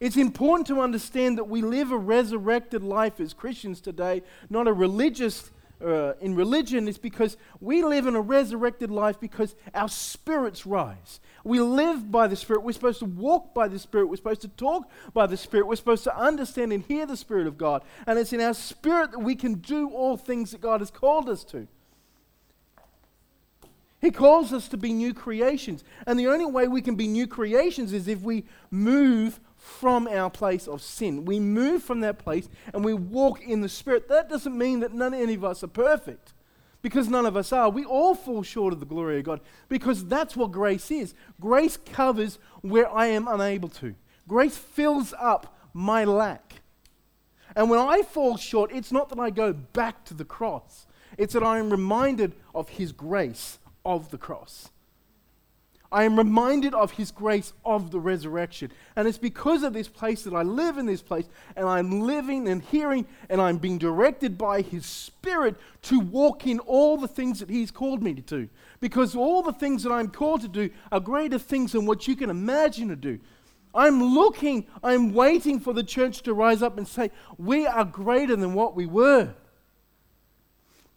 It's 0.00 0.16
important 0.16 0.68
to 0.68 0.80
understand 0.80 1.38
that 1.38 1.48
we 1.48 1.60
live 1.60 1.90
a 1.90 1.98
resurrected 1.98 2.84
life 2.84 3.18
as 3.18 3.34
Christians 3.34 3.80
today, 3.80 4.22
not 4.48 4.68
a 4.68 4.72
religious 4.72 5.50
uh, 5.84 6.14
in 6.20 6.34
religion 6.34 6.88
is 6.88 6.98
because 6.98 7.36
we 7.60 7.82
live 7.82 8.06
in 8.06 8.16
a 8.16 8.20
resurrected 8.20 8.90
life 8.90 9.20
because 9.20 9.54
our 9.74 9.88
spirits 9.88 10.66
rise. 10.66 11.20
We 11.44 11.60
live 11.60 12.10
by 12.10 12.26
the 12.26 12.36
Spirit. 12.36 12.62
We're 12.62 12.72
supposed 12.72 12.98
to 12.98 13.04
walk 13.04 13.54
by 13.54 13.68
the 13.68 13.78
Spirit. 13.78 14.08
We're 14.08 14.16
supposed 14.16 14.40
to 14.42 14.48
talk 14.48 14.90
by 15.14 15.26
the 15.26 15.36
Spirit. 15.36 15.66
We're 15.66 15.76
supposed 15.76 16.04
to 16.04 16.16
understand 16.16 16.72
and 16.72 16.82
hear 16.82 17.06
the 17.06 17.16
Spirit 17.16 17.46
of 17.46 17.56
God. 17.56 17.82
And 18.06 18.18
it's 18.18 18.32
in 18.32 18.40
our 18.40 18.54
spirit 18.54 19.12
that 19.12 19.20
we 19.20 19.36
can 19.36 19.54
do 19.54 19.90
all 19.90 20.16
things 20.16 20.50
that 20.50 20.60
God 20.60 20.80
has 20.80 20.90
called 20.90 21.28
us 21.28 21.44
to. 21.44 21.68
He 24.00 24.10
calls 24.10 24.52
us 24.52 24.68
to 24.68 24.76
be 24.76 24.92
new 24.92 25.12
creations. 25.12 25.82
And 26.06 26.18
the 26.18 26.28
only 26.28 26.46
way 26.46 26.68
we 26.68 26.82
can 26.82 26.94
be 26.94 27.08
new 27.08 27.26
creations 27.26 27.92
is 27.92 28.06
if 28.06 28.20
we 28.20 28.44
move 28.70 29.40
from 29.68 30.08
our 30.08 30.30
place 30.30 30.66
of 30.66 30.82
sin. 30.82 31.24
We 31.24 31.38
move 31.38 31.82
from 31.82 32.00
that 32.00 32.18
place 32.18 32.48
and 32.72 32.84
we 32.84 32.94
walk 32.94 33.40
in 33.40 33.60
the 33.60 33.68
Spirit. 33.68 34.08
That 34.08 34.28
doesn't 34.28 34.56
mean 34.56 34.80
that 34.80 34.94
none 34.94 35.14
any 35.14 35.34
of 35.34 35.44
us 35.44 35.62
are 35.62 35.68
perfect, 35.68 36.32
because 36.82 37.08
none 37.08 37.26
of 37.26 37.36
us 37.36 37.52
are. 37.52 37.70
We 37.70 37.84
all 37.84 38.14
fall 38.14 38.42
short 38.42 38.72
of 38.72 38.80
the 38.80 38.86
glory 38.86 39.18
of 39.18 39.24
God, 39.24 39.40
because 39.68 40.04
that's 40.06 40.36
what 40.36 40.50
grace 40.50 40.90
is. 40.90 41.14
Grace 41.40 41.76
covers 41.76 42.38
where 42.62 42.90
I 42.90 43.06
am 43.06 43.28
unable 43.28 43.68
to, 43.68 43.94
grace 44.26 44.56
fills 44.56 45.14
up 45.18 45.56
my 45.72 46.04
lack. 46.04 46.62
And 47.54 47.70
when 47.70 47.78
I 47.78 48.02
fall 48.02 48.36
short, 48.36 48.72
it's 48.72 48.92
not 48.92 49.08
that 49.10 49.18
I 49.18 49.30
go 49.30 49.52
back 49.52 50.04
to 50.06 50.14
the 50.14 50.24
cross, 50.24 50.86
it's 51.16 51.34
that 51.34 51.42
I 51.42 51.58
am 51.58 51.70
reminded 51.70 52.34
of 52.54 52.70
His 52.70 52.92
grace 52.92 53.58
of 53.84 54.10
the 54.10 54.18
cross. 54.18 54.70
I 55.90 56.04
am 56.04 56.18
reminded 56.18 56.74
of 56.74 56.92
his 56.92 57.10
grace 57.10 57.54
of 57.64 57.90
the 57.90 57.98
resurrection. 57.98 58.70
And 58.94 59.08
it's 59.08 59.16
because 59.16 59.62
of 59.62 59.72
this 59.72 59.88
place 59.88 60.22
that 60.24 60.34
I 60.34 60.42
live 60.42 60.76
in 60.76 60.84
this 60.84 61.00
place, 61.00 61.26
and 61.56 61.66
I'm 61.66 62.02
living 62.02 62.46
and 62.46 62.62
hearing, 62.62 63.06
and 63.30 63.40
I'm 63.40 63.56
being 63.56 63.78
directed 63.78 64.36
by 64.36 64.60
his 64.60 64.84
spirit 64.84 65.56
to 65.82 65.98
walk 65.98 66.46
in 66.46 66.58
all 66.60 66.98
the 66.98 67.08
things 67.08 67.40
that 67.40 67.48
he's 67.48 67.70
called 67.70 68.02
me 68.02 68.12
to 68.12 68.20
do. 68.20 68.48
Because 68.80 69.16
all 69.16 69.42
the 69.42 69.52
things 69.52 69.82
that 69.82 69.92
I'm 69.92 70.08
called 70.08 70.42
to 70.42 70.48
do 70.48 70.68
are 70.92 71.00
greater 71.00 71.38
things 71.38 71.72
than 71.72 71.86
what 71.86 72.06
you 72.06 72.16
can 72.16 72.28
imagine 72.28 72.88
to 72.88 72.96
do. 72.96 73.18
I'm 73.74 74.02
looking, 74.02 74.66
I'm 74.82 75.14
waiting 75.14 75.58
for 75.58 75.72
the 75.72 75.84
church 75.84 76.22
to 76.22 76.34
rise 76.34 76.62
up 76.62 76.76
and 76.76 76.86
say, 76.86 77.10
We 77.38 77.66
are 77.66 77.84
greater 77.84 78.36
than 78.36 78.52
what 78.52 78.74
we 78.74 78.84
were. 78.84 79.34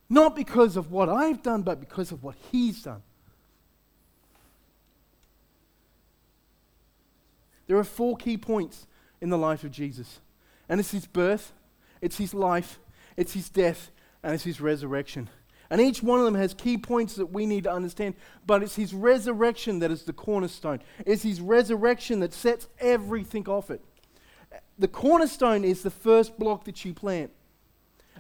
Not 0.10 0.36
because 0.36 0.76
of 0.76 0.92
what 0.92 1.08
I've 1.08 1.42
done, 1.42 1.62
but 1.62 1.80
because 1.80 2.12
of 2.12 2.24
what 2.24 2.36
he's 2.52 2.84
done. 2.84 3.04
There 7.72 7.80
are 7.80 7.86
four 7.86 8.18
key 8.18 8.36
points 8.36 8.86
in 9.22 9.30
the 9.30 9.38
life 9.38 9.64
of 9.64 9.72
Jesus. 9.72 10.20
And 10.68 10.82
it's 10.82 10.92
his 10.92 11.06
birth, 11.06 11.54
it's 12.02 12.18
his 12.18 12.34
life, 12.34 12.80
it's 13.16 13.32
his 13.32 13.48
death, 13.48 13.92
and 14.22 14.34
it's 14.34 14.44
his 14.44 14.60
resurrection. 14.60 15.30
And 15.70 15.80
each 15.80 16.04
one 16.04 16.20
of 16.20 16.26
them 16.26 16.36
has 16.36 16.54
key 16.54 16.78
points 16.78 17.16
that 17.16 17.28
we 17.28 17.46
need 17.46 17.64
to 17.64 17.72
understand. 17.72 18.16
But 18.46 18.62
it's 18.62 18.76
his 18.76 18.94
resurrection 18.94 19.80
that 19.80 19.90
is 19.90 20.04
the 20.04 20.12
cornerstone. 20.12 20.82
It's 21.06 21.24
his 21.24 21.40
resurrection 21.40 22.20
that 22.20 22.34
sets 22.34 22.68
everything 22.78 23.48
off 23.48 23.72
it. 23.72 23.82
The 24.78 24.90
cornerstone 24.90 25.64
is 25.64 25.82
the 25.82 25.92
first 25.92 26.38
block 26.38 26.66
that 26.66 26.84
you 26.84 26.94
plant. 26.94 27.32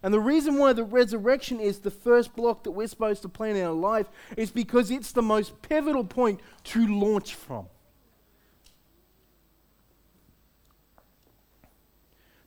And 0.01 0.13
the 0.13 0.21
reason 0.21 0.59
why 0.59 0.71
the 0.71 0.85
resurrection 0.85 1.59
is 1.59 1.79
the 1.79 1.91
first 1.91 2.37
block 2.37 2.63
that 2.63 2.71
we're 2.71 2.87
supposed 2.87 3.21
to 3.23 3.27
plant 3.27 3.57
in 3.57 3.65
our 3.65 3.73
life 3.73 4.07
is 4.37 4.49
because 4.49 4.91
it's 4.91 5.11
the 5.11 5.21
most 5.21 5.61
pivotal 5.61 6.05
point 6.05 6.39
to 6.63 6.87
launch 6.87 7.35
from. 7.35 7.67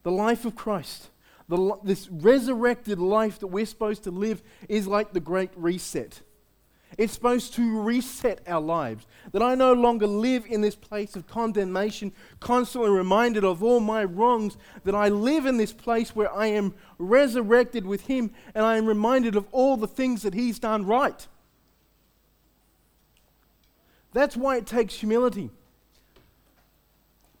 The 0.05 0.11
life 0.11 0.45
of 0.45 0.55
Christ, 0.55 1.09
the, 1.49 1.79
this 1.83 2.07
resurrected 2.11 2.99
life 2.99 3.39
that 3.39 3.47
we're 3.47 3.65
supposed 3.65 4.03
to 4.03 4.11
live, 4.11 4.43
is 4.69 4.85
like 4.85 5.13
the 5.13 5.19
great 5.19 5.49
reset. 5.55 6.21
It's 6.95 7.13
supposed 7.13 7.55
to 7.55 7.81
reset 7.81 8.39
our 8.45 8.61
lives. 8.61 9.07
That 9.31 9.41
I 9.41 9.55
no 9.55 9.73
longer 9.73 10.05
live 10.05 10.45
in 10.45 10.61
this 10.61 10.75
place 10.75 11.15
of 11.15 11.25
condemnation, 11.25 12.13
constantly 12.39 12.91
reminded 12.91 13.43
of 13.43 13.63
all 13.63 13.79
my 13.79 14.03
wrongs. 14.03 14.57
That 14.83 14.93
I 14.93 15.09
live 15.09 15.47
in 15.47 15.57
this 15.57 15.73
place 15.73 16.15
where 16.15 16.31
I 16.31 16.45
am 16.49 16.75
resurrected 16.99 17.87
with 17.87 18.05
Him 18.05 18.29
and 18.53 18.63
I 18.63 18.77
am 18.77 18.85
reminded 18.85 19.35
of 19.35 19.47
all 19.51 19.75
the 19.75 19.87
things 19.87 20.21
that 20.21 20.35
He's 20.35 20.59
done 20.59 20.85
right. 20.85 21.27
That's 24.13 24.37
why 24.37 24.57
it 24.57 24.67
takes 24.67 24.93
humility. 24.93 25.49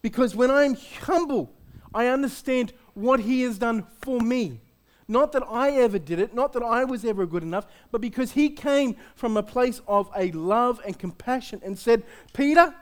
Because 0.01 0.35
when 0.35 0.49
I'm 0.49 0.75
humble, 1.03 1.51
I 1.95 2.07
understand 2.07 2.73
what 2.93 3.21
He 3.21 3.41
has 3.41 3.57
done 3.57 3.87
for 4.01 4.19
me. 4.19 4.59
Not 5.07 5.31
that 5.33 5.43
I 5.47 5.71
ever 5.71 5.99
did 5.99 6.19
it, 6.19 6.33
not 6.33 6.53
that 6.53 6.63
I 6.63 6.83
was 6.83 7.05
ever 7.05 7.25
good 7.25 7.43
enough, 7.43 7.67
but 7.91 8.01
because 8.01 8.31
he 8.31 8.49
came 8.49 8.95
from 9.15 9.37
a 9.37 9.43
place 9.43 9.79
of 9.87 10.09
a 10.15 10.31
love 10.31 10.81
and 10.83 10.97
compassion 10.97 11.61
and 11.63 11.77
said, 11.77 12.03
Peter, 12.33 12.73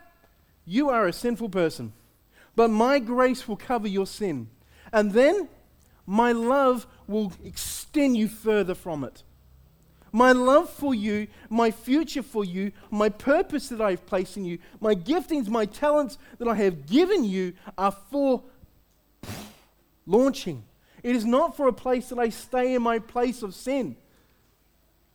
you 0.66 0.90
are 0.90 1.06
a 1.06 1.14
sinful 1.14 1.50
person, 1.50 1.92
but 2.56 2.70
my 2.70 3.00
grace 3.00 3.46
will 3.46 3.58
cover 3.58 3.90
your 3.90 4.08
sin. 4.08 4.48
And 4.94 5.12
then 5.12 5.50
my 6.06 6.32
love 6.32 6.88
will 7.08 7.34
extend 7.44 8.16
you 8.16 8.30
further 8.30 8.76
from 8.76 9.04
it. 9.04 9.24
My 10.16 10.32
love 10.32 10.70
for 10.70 10.94
you, 10.94 11.28
my 11.50 11.72
future 11.72 12.22
for 12.22 12.46
you, 12.46 12.72
my 12.92 13.10
purpose 13.10 13.68
that 13.70 13.82
I've 13.82 14.06
placed 14.06 14.38
in 14.38 14.46
you, 14.46 14.60
my 14.80 14.94
giftings, 14.96 15.50
my 15.50 15.66
talents 15.66 16.20
that 16.38 16.48
I 16.48 16.54
have 16.56 16.86
given 16.86 17.24
you 17.24 17.54
are 17.78 17.92
for 17.92 18.44
launching 20.06 20.64
it 21.04 21.18
is 21.18 21.26
not 21.26 21.56
for 21.56 21.68
a 21.68 21.74
place 21.74 22.10
that 22.10 22.18
I 22.18 22.30
stay 22.30 22.74
in 22.74 22.82
my 22.82 22.98
place 22.98 23.44
of 23.44 23.54
sin. 23.54 23.98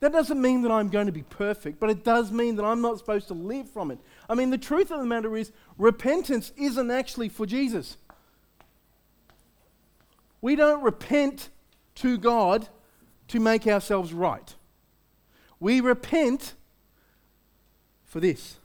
That 0.01 0.13
doesn't 0.13 0.41
mean 0.41 0.63
that 0.63 0.71
I'm 0.71 0.91
going 0.91 1.07
to 1.07 1.13
be 1.13 1.23
perfect, 1.23 1.81
but 1.81 1.91
it 1.91 2.05
does 2.05 2.31
mean 2.31 2.57
that 2.57 2.65
I'm 2.65 2.81
not 2.81 2.99
supposed 2.99 3.27
to 3.29 3.35
live 3.35 3.69
from 3.69 3.91
it. 3.91 3.99
I 4.29 4.35
mean, 4.35 4.51
the 4.51 4.59
truth 4.59 4.93
of 4.93 5.01
the 5.01 5.07
matter 5.07 5.37
is, 5.37 5.51
repentance 5.77 6.53
isn't 6.57 6.91
actually 6.91 7.31
for 7.31 7.47
Jesus. 7.47 7.97
We 10.41 10.55
don't 10.55 10.85
repent 10.85 11.49
to 11.97 12.17
God 12.17 12.69
to 13.29 13.41
make 13.41 13.67
ourselves 13.67 14.13
right. 14.13 14.55
We 15.59 15.81
repent 15.81 16.55
for 18.05 18.21
this. 18.21 18.59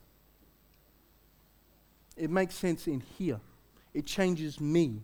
It 2.15 2.29
makes 2.29 2.53
sense 2.53 2.85
in 2.85 3.01
here. 3.17 3.39
It 3.93 4.05
changes 4.05 4.59
me. 4.59 5.01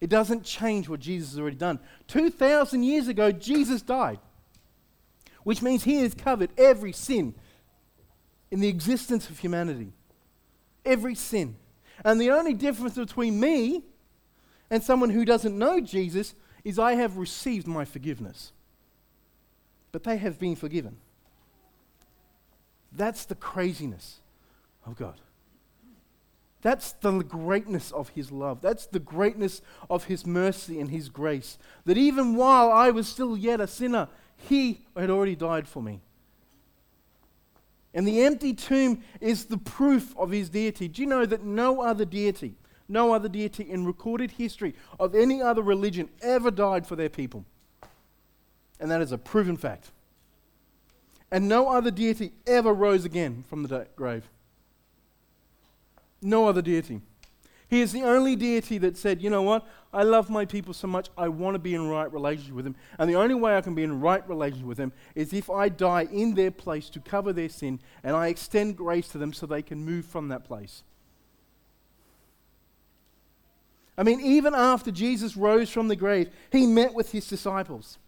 It 0.00 0.10
doesn't 0.10 0.44
change 0.44 0.88
what 0.88 1.00
Jesus 1.00 1.32
has 1.32 1.40
already 1.40 1.56
done. 1.56 1.80
2,000 2.06 2.82
years 2.82 3.08
ago, 3.08 3.32
Jesus 3.32 3.82
died, 3.82 4.20
which 5.42 5.62
means 5.62 5.84
he 5.84 5.96
has 5.96 6.14
covered 6.14 6.50
every 6.56 6.92
sin 6.92 7.34
in 8.50 8.60
the 8.60 8.68
existence 8.68 9.28
of 9.28 9.38
humanity. 9.38 9.92
Every 10.84 11.14
sin. 11.14 11.56
And 12.04 12.20
the 12.20 12.30
only 12.30 12.54
difference 12.54 12.94
between 12.94 13.40
me 13.40 13.84
and 14.70 14.82
someone 14.82 15.10
who 15.10 15.24
doesn't 15.24 15.58
know 15.58 15.80
Jesus 15.80 16.34
is 16.64 16.78
I 16.78 16.94
have 16.94 17.16
received 17.16 17.66
my 17.66 17.84
forgiveness. 17.84 18.52
But 19.90 20.04
they 20.04 20.18
have 20.18 20.38
been 20.38 20.54
forgiven. 20.54 20.98
That's 22.92 23.24
the 23.24 23.34
craziness 23.34 24.20
of 24.86 24.96
God. 24.96 25.20
That's 26.60 26.92
the 26.92 27.22
greatness 27.22 27.92
of 27.92 28.10
his 28.10 28.32
love. 28.32 28.60
That's 28.60 28.86
the 28.86 28.98
greatness 28.98 29.62
of 29.88 30.04
his 30.04 30.26
mercy 30.26 30.80
and 30.80 30.90
his 30.90 31.08
grace. 31.08 31.56
That 31.84 31.96
even 31.96 32.34
while 32.34 32.70
I 32.72 32.90
was 32.90 33.08
still 33.08 33.36
yet 33.36 33.60
a 33.60 33.66
sinner, 33.66 34.08
he 34.36 34.84
had 34.96 35.10
already 35.10 35.36
died 35.36 35.68
for 35.68 35.82
me. 35.82 36.00
And 37.94 38.06
the 38.06 38.22
empty 38.22 38.54
tomb 38.54 39.02
is 39.20 39.46
the 39.46 39.58
proof 39.58 40.16
of 40.16 40.30
his 40.30 40.48
deity. 40.48 40.88
Do 40.88 41.02
you 41.02 41.08
know 41.08 41.26
that 41.26 41.44
no 41.44 41.80
other 41.80 42.04
deity, 42.04 42.54
no 42.88 43.12
other 43.14 43.28
deity 43.28 43.70
in 43.70 43.86
recorded 43.86 44.32
history 44.32 44.74
of 44.98 45.14
any 45.14 45.40
other 45.40 45.62
religion 45.62 46.08
ever 46.22 46.50
died 46.50 46.86
for 46.86 46.96
their 46.96 47.08
people? 47.08 47.44
And 48.80 48.90
that 48.90 49.00
is 49.00 49.12
a 49.12 49.18
proven 49.18 49.56
fact. 49.56 49.90
And 51.30 51.48
no 51.48 51.68
other 51.68 51.90
deity 51.90 52.32
ever 52.46 52.72
rose 52.72 53.04
again 53.04 53.44
from 53.48 53.62
the 53.62 53.86
grave. 53.96 54.28
No 56.20 56.48
other 56.48 56.62
deity. 56.62 57.00
He 57.68 57.82
is 57.82 57.92
the 57.92 58.02
only 58.02 58.34
deity 58.34 58.78
that 58.78 58.96
said, 58.96 59.22
you 59.22 59.28
know 59.28 59.42
what? 59.42 59.66
I 59.92 60.02
love 60.02 60.30
my 60.30 60.46
people 60.46 60.72
so 60.72 60.86
much, 60.86 61.08
I 61.16 61.28
want 61.28 61.54
to 61.54 61.58
be 61.58 61.74
in 61.74 61.86
right 61.86 62.10
relationship 62.10 62.54
with 62.54 62.64
them. 62.64 62.76
And 62.98 63.10
the 63.10 63.16
only 63.16 63.34
way 63.34 63.56
I 63.56 63.60
can 63.60 63.74
be 63.74 63.82
in 63.82 64.00
right 64.00 64.26
relationship 64.28 64.66
with 64.66 64.78
them 64.78 64.92
is 65.14 65.32
if 65.32 65.50
I 65.50 65.68
die 65.68 66.08
in 66.10 66.34
their 66.34 66.50
place 66.50 66.88
to 66.90 67.00
cover 67.00 67.32
their 67.32 67.48
sin 67.48 67.80
and 68.02 68.16
I 68.16 68.28
extend 68.28 68.76
grace 68.76 69.08
to 69.08 69.18
them 69.18 69.32
so 69.32 69.46
they 69.46 69.62
can 69.62 69.84
move 69.84 70.06
from 70.06 70.28
that 70.28 70.44
place. 70.44 70.82
I 73.98 74.02
mean, 74.02 74.20
even 74.20 74.54
after 74.54 74.90
Jesus 74.90 75.36
rose 75.36 75.68
from 75.68 75.88
the 75.88 75.96
grave, 75.96 76.30
he 76.52 76.66
met 76.66 76.94
with 76.94 77.12
his 77.12 77.28
disciples. 77.28 77.98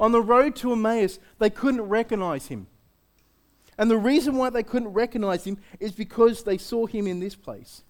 On 0.00 0.12
the 0.12 0.22
road 0.22 0.54
to 0.56 0.72
Emmaus, 0.72 1.18
they 1.38 1.50
couldn't 1.50 1.82
recognize 1.82 2.46
him. 2.46 2.68
And 3.78 3.90
the 3.90 3.96
reason 3.96 4.36
why 4.36 4.50
they 4.50 4.64
couldn't 4.64 4.92
recognize 4.92 5.44
him 5.44 5.58
is 5.78 5.92
because 5.92 6.42
they 6.42 6.58
saw 6.58 6.86
him 6.86 7.06
in 7.06 7.20
this 7.20 7.36
place. 7.36 7.84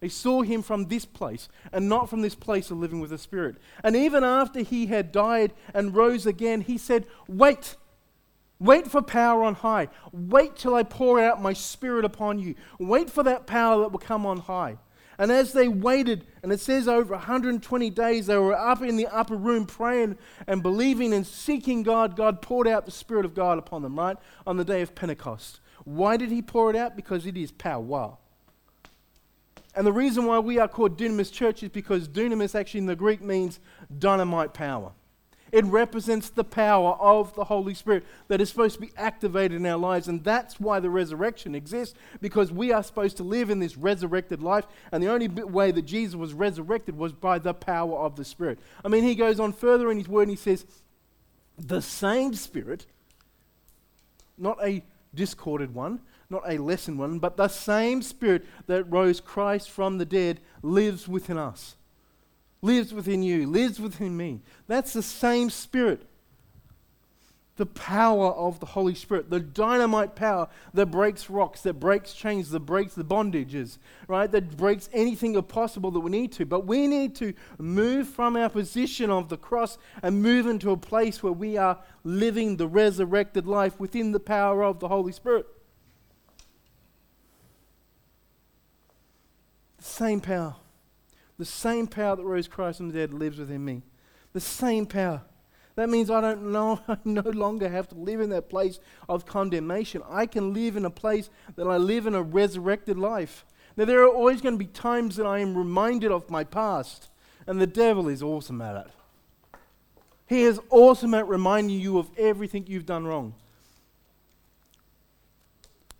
They 0.00 0.08
saw 0.08 0.42
him 0.42 0.62
from 0.62 0.86
this 0.86 1.04
place 1.04 1.48
and 1.72 1.88
not 1.88 2.08
from 2.08 2.20
this 2.20 2.34
place 2.34 2.70
of 2.70 2.78
living 2.78 3.00
with 3.00 3.10
the 3.10 3.18
Spirit. 3.18 3.56
And 3.82 3.96
even 3.96 4.22
after 4.22 4.60
he 4.60 4.86
had 4.86 5.12
died 5.12 5.52
and 5.72 5.94
rose 5.94 6.26
again, 6.26 6.60
he 6.60 6.78
said, 6.78 7.06
Wait, 7.26 7.74
wait 8.60 8.86
for 8.86 9.02
power 9.02 9.42
on 9.42 9.54
high. 9.54 9.88
Wait 10.12 10.56
till 10.56 10.74
I 10.74 10.82
pour 10.82 11.18
out 11.18 11.42
my 11.42 11.52
Spirit 11.52 12.04
upon 12.04 12.38
you. 12.38 12.54
Wait 12.78 13.10
for 13.10 13.22
that 13.22 13.46
power 13.46 13.80
that 13.80 13.92
will 13.92 13.98
come 13.98 14.26
on 14.26 14.40
high. 14.40 14.78
And 15.18 15.30
as 15.30 15.52
they 15.52 15.68
waited, 15.68 16.26
and 16.42 16.52
it 16.52 16.60
says 16.60 16.88
over 16.88 17.14
120 17.14 17.90
days, 17.90 18.26
they 18.26 18.36
were 18.36 18.58
up 18.58 18.82
in 18.82 18.96
the 18.96 19.06
upper 19.06 19.36
room 19.36 19.66
praying 19.66 20.18
and 20.46 20.62
believing 20.62 21.12
and 21.12 21.26
seeking 21.26 21.82
God. 21.82 22.16
God 22.16 22.42
poured 22.42 22.66
out 22.66 22.84
the 22.84 22.92
Spirit 22.92 23.24
of 23.24 23.34
God 23.34 23.58
upon 23.58 23.82
them, 23.82 23.98
right? 23.98 24.16
On 24.46 24.56
the 24.56 24.64
day 24.64 24.82
of 24.82 24.94
Pentecost. 24.94 25.60
Why 25.84 26.16
did 26.16 26.30
He 26.30 26.42
pour 26.42 26.70
it 26.70 26.76
out? 26.76 26.96
Because 26.96 27.26
it 27.26 27.36
is 27.36 27.52
power. 27.52 28.16
And 29.76 29.86
the 29.86 29.92
reason 29.92 30.26
why 30.26 30.38
we 30.38 30.58
are 30.58 30.68
called 30.68 30.98
Dunamis 30.98 31.32
Church 31.32 31.62
is 31.62 31.68
because 31.68 32.08
Dunamis 32.08 32.54
actually 32.54 32.78
in 32.78 32.86
the 32.86 32.96
Greek 32.96 33.20
means 33.20 33.60
dynamite 33.98 34.54
power. 34.54 34.92
It 35.54 35.64
represents 35.66 36.30
the 36.30 36.42
power 36.42 36.94
of 36.94 37.32
the 37.36 37.44
Holy 37.44 37.74
Spirit 37.74 38.04
that 38.26 38.40
is 38.40 38.48
supposed 38.48 38.74
to 38.74 38.80
be 38.80 38.90
activated 38.96 39.56
in 39.56 39.66
our 39.66 39.78
lives. 39.78 40.08
And 40.08 40.24
that's 40.24 40.58
why 40.58 40.80
the 40.80 40.90
resurrection 40.90 41.54
exists, 41.54 41.94
because 42.20 42.50
we 42.50 42.72
are 42.72 42.82
supposed 42.82 43.18
to 43.18 43.22
live 43.22 43.50
in 43.50 43.60
this 43.60 43.76
resurrected 43.76 44.42
life. 44.42 44.66
And 44.90 45.00
the 45.00 45.12
only 45.12 45.28
way 45.28 45.70
that 45.70 45.82
Jesus 45.82 46.16
was 46.16 46.34
resurrected 46.34 46.98
was 46.98 47.12
by 47.12 47.38
the 47.38 47.54
power 47.54 47.96
of 48.00 48.16
the 48.16 48.24
Spirit. 48.24 48.58
I 48.84 48.88
mean, 48.88 49.04
he 49.04 49.14
goes 49.14 49.38
on 49.38 49.52
further 49.52 49.92
in 49.92 49.98
his 49.98 50.08
word 50.08 50.22
and 50.22 50.32
he 50.32 50.36
says, 50.36 50.66
the 51.56 51.80
same 51.80 52.34
Spirit, 52.34 52.86
not 54.36 54.58
a 54.60 54.82
discorded 55.14 55.72
one, 55.72 56.00
not 56.30 56.42
a 56.48 56.58
lessened 56.58 56.98
one, 56.98 57.20
but 57.20 57.36
the 57.36 57.46
same 57.46 58.02
Spirit 58.02 58.44
that 58.66 58.90
rose 58.90 59.20
Christ 59.20 59.70
from 59.70 59.98
the 59.98 60.04
dead 60.04 60.40
lives 60.62 61.06
within 61.06 61.38
us 61.38 61.76
lives 62.64 62.94
within 62.94 63.22
you, 63.22 63.46
lives 63.46 63.78
within 63.78 64.16
me. 64.16 64.40
That's 64.66 64.94
the 64.94 65.02
same 65.02 65.50
Spirit. 65.50 66.06
The 67.56 67.66
power 67.66 68.32
of 68.32 68.58
the 68.58 68.66
Holy 68.66 68.96
Spirit, 68.96 69.30
the 69.30 69.38
dynamite 69.38 70.16
power 70.16 70.48
that 70.72 70.86
breaks 70.86 71.30
rocks, 71.30 71.60
that 71.60 71.74
breaks 71.74 72.12
chains, 72.12 72.50
that 72.50 72.60
breaks 72.60 72.94
the 72.94 73.04
bondages, 73.04 73.78
right? 74.08 74.28
That 74.28 74.56
breaks 74.56 74.88
anything 74.92 75.40
possible 75.44 75.92
that 75.92 76.00
we 76.00 76.10
need 76.10 76.32
to. 76.32 76.46
But 76.46 76.66
we 76.66 76.88
need 76.88 77.14
to 77.16 77.32
move 77.58 78.08
from 78.08 78.34
our 78.34 78.48
position 78.48 79.08
of 79.08 79.28
the 79.28 79.36
cross 79.36 79.78
and 80.02 80.20
move 80.20 80.48
into 80.48 80.72
a 80.72 80.76
place 80.76 81.22
where 81.22 81.32
we 81.32 81.56
are 81.56 81.78
living 82.02 82.56
the 82.56 82.66
resurrected 82.66 83.46
life 83.46 83.78
within 83.78 84.10
the 84.10 84.20
power 84.20 84.64
of 84.64 84.80
the 84.80 84.88
Holy 84.88 85.12
Spirit. 85.12 85.46
The 89.78 89.84
same 89.84 90.20
power. 90.20 90.56
The 91.38 91.44
same 91.44 91.86
power 91.86 92.16
that 92.16 92.24
rose 92.24 92.48
Christ 92.48 92.78
from 92.78 92.90
the 92.90 92.98
dead 92.98 93.12
lives 93.12 93.38
within 93.38 93.64
me. 93.64 93.82
The 94.32 94.40
same 94.40 94.86
power. 94.86 95.22
That 95.76 95.88
means 95.88 96.10
I 96.10 96.20
don't 96.20 96.52
know, 96.52 96.80
I 96.88 96.98
no 97.04 97.22
longer 97.22 97.68
have 97.68 97.88
to 97.88 97.94
live 97.96 98.20
in 98.20 98.30
that 98.30 98.48
place 98.48 98.78
of 99.08 99.26
condemnation. 99.26 100.02
I 100.08 100.26
can 100.26 100.54
live 100.54 100.76
in 100.76 100.84
a 100.84 100.90
place 100.90 101.30
that 101.56 101.66
I 101.66 101.76
live 101.76 102.06
in 102.06 102.14
a 102.14 102.22
resurrected 102.22 102.98
life. 102.98 103.44
Now, 103.76 103.84
there 103.84 104.02
are 104.04 104.08
always 104.08 104.40
going 104.40 104.54
to 104.54 104.58
be 104.58 104.70
times 104.70 105.16
that 105.16 105.26
I 105.26 105.40
am 105.40 105.58
reminded 105.58 106.12
of 106.12 106.30
my 106.30 106.44
past, 106.44 107.08
and 107.46 107.60
the 107.60 107.66
devil 107.66 108.08
is 108.08 108.22
awesome 108.22 108.62
at 108.62 108.86
it. 108.86 109.58
He 110.26 110.42
is 110.42 110.60
awesome 110.70 111.12
at 111.14 111.26
reminding 111.26 111.80
you 111.80 111.98
of 111.98 112.08
everything 112.16 112.66
you've 112.68 112.86
done 112.86 113.04
wrong. 113.04 113.34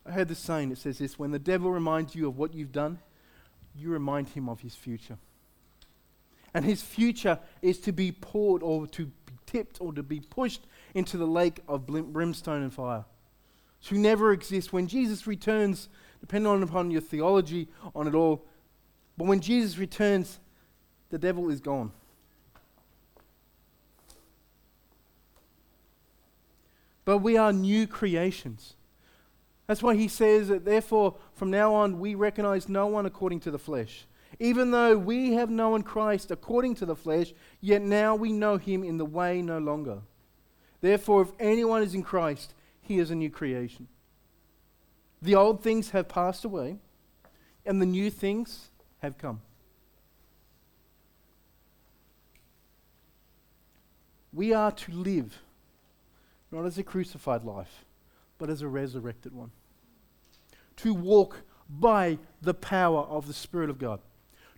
I 0.06 0.12
heard 0.12 0.28
this 0.28 0.38
saying, 0.38 0.70
it 0.70 0.78
says 0.78 0.98
this 0.98 1.18
when 1.18 1.30
the 1.30 1.38
devil 1.38 1.70
reminds 1.70 2.14
you 2.14 2.28
of 2.28 2.38
what 2.38 2.54
you've 2.54 2.72
done, 2.72 2.98
you 3.76 3.90
remind 3.90 4.28
him 4.28 4.48
of 4.48 4.60
his 4.60 4.74
future. 4.74 5.18
And 6.52 6.64
his 6.64 6.82
future 6.82 7.38
is 7.62 7.78
to 7.80 7.92
be 7.92 8.12
poured 8.12 8.62
or 8.62 8.86
to 8.88 9.06
be 9.06 9.32
tipped 9.46 9.80
or 9.80 9.92
to 9.92 10.02
be 10.02 10.20
pushed 10.20 10.66
into 10.94 11.16
the 11.16 11.26
lake 11.26 11.60
of 11.66 11.86
brimstone 11.86 12.62
and 12.62 12.72
fire. 12.72 13.04
To 13.86 13.98
never 13.98 14.32
exist. 14.32 14.72
When 14.72 14.86
Jesus 14.86 15.26
returns, 15.26 15.88
depending 16.20 16.50
on 16.50 16.62
upon 16.62 16.90
your 16.90 17.00
theology 17.00 17.68
on 17.94 18.06
it 18.06 18.14
all, 18.14 18.44
but 19.16 19.26
when 19.26 19.40
Jesus 19.40 19.78
returns, 19.78 20.38
the 21.10 21.18
devil 21.18 21.50
is 21.50 21.60
gone. 21.60 21.92
But 27.04 27.18
we 27.18 27.36
are 27.36 27.52
new 27.52 27.86
creations. 27.86 28.74
That's 29.66 29.82
why 29.82 29.94
he 29.94 30.08
says 30.08 30.48
that, 30.48 30.64
therefore, 30.64 31.16
from 31.32 31.50
now 31.50 31.74
on, 31.74 31.98
we 31.98 32.14
recognize 32.14 32.68
no 32.68 32.86
one 32.86 33.06
according 33.06 33.40
to 33.40 33.50
the 33.50 33.58
flesh. 33.58 34.06
Even 34.38 34.72
though 34.72 34.98
we 34.98 35.32
have 35.34 35.48
known 35.48 35.82
Christ 35.82 36.30
according 36.30 36.74
to 36.76 36.86
the 36.86 36.96
flesh, 36.96 37.32
yet 37.60 37.80
now 37.82 38.14
we 38.14 38.32
know 38.32 38.56
him 38.56 38.84
in 38.84 38.98
the 38.98 39.04
way 39.04 39.40
no 39.40 39.58
longer. 39.58 40.00
Therefore, 40.80 41.22
if 41.22 41.32
anyone 41.40 41.82
is 41.82 41.94
in 41.94 42.02
Christ, 42.02 42.52
he 42.82 42.98
is 42.98 43.10
a 43.10 43.14
new 43.14 43.30
creation. 43.30 43.88
The 45.22 45.34
old 45.34 45.62
things 45.62 45.90
have 45.90 46.08
passed 46.08 46.44
away, 46.44 46.76
and 47.64 47.80
the 47.80 47.86
new 47.86 48.10
things 48.10 48.68
have 48.98 49.16
come. 49.16 49.40
We 54.32 54.52
are 54.52 54.72
to 54.72 54.92
live 54.92 55.38
not 56.50 56.66
as 56.66 56.76
a 56.76 56.82
crucified 56.82 57.44
life, 57.44 57.84
but 58.38 58.50
as 58.50 58.62
a 58.62 58.68
resurrected 58.68 59.32
one. 59.32 59.50
To 60.78 60.94
walk 60.94 61.42
by 61.68 62.18
the 62.42 62.54
power 62.54 63.02
of 63.02 63.26
the 63.26 63.32
Spirit 63.32 63.70
of 63.70 63.78
God. 63.78 64.00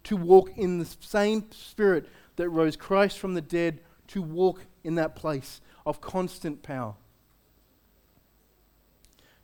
To 0.05 0.17
walk 0.17 0.51
in 0.57 0.79
the 0.79 0.89
same 1.01 1.51
Spirit 1.53 2.09
that 2.37 2.49
rose 2.51 2.77
Christ 2.77 3.19
from 3.19 3.35
the 3.35 3.41
dead, 3.41 3.81
to 4.09 4.23
walk 4.23 4.67
in 4.85 4.95
that 4.97 5.17
place 5.17 5.61
of 5.85 6.01
constant 6.01 6.63
power. 6.63 6.95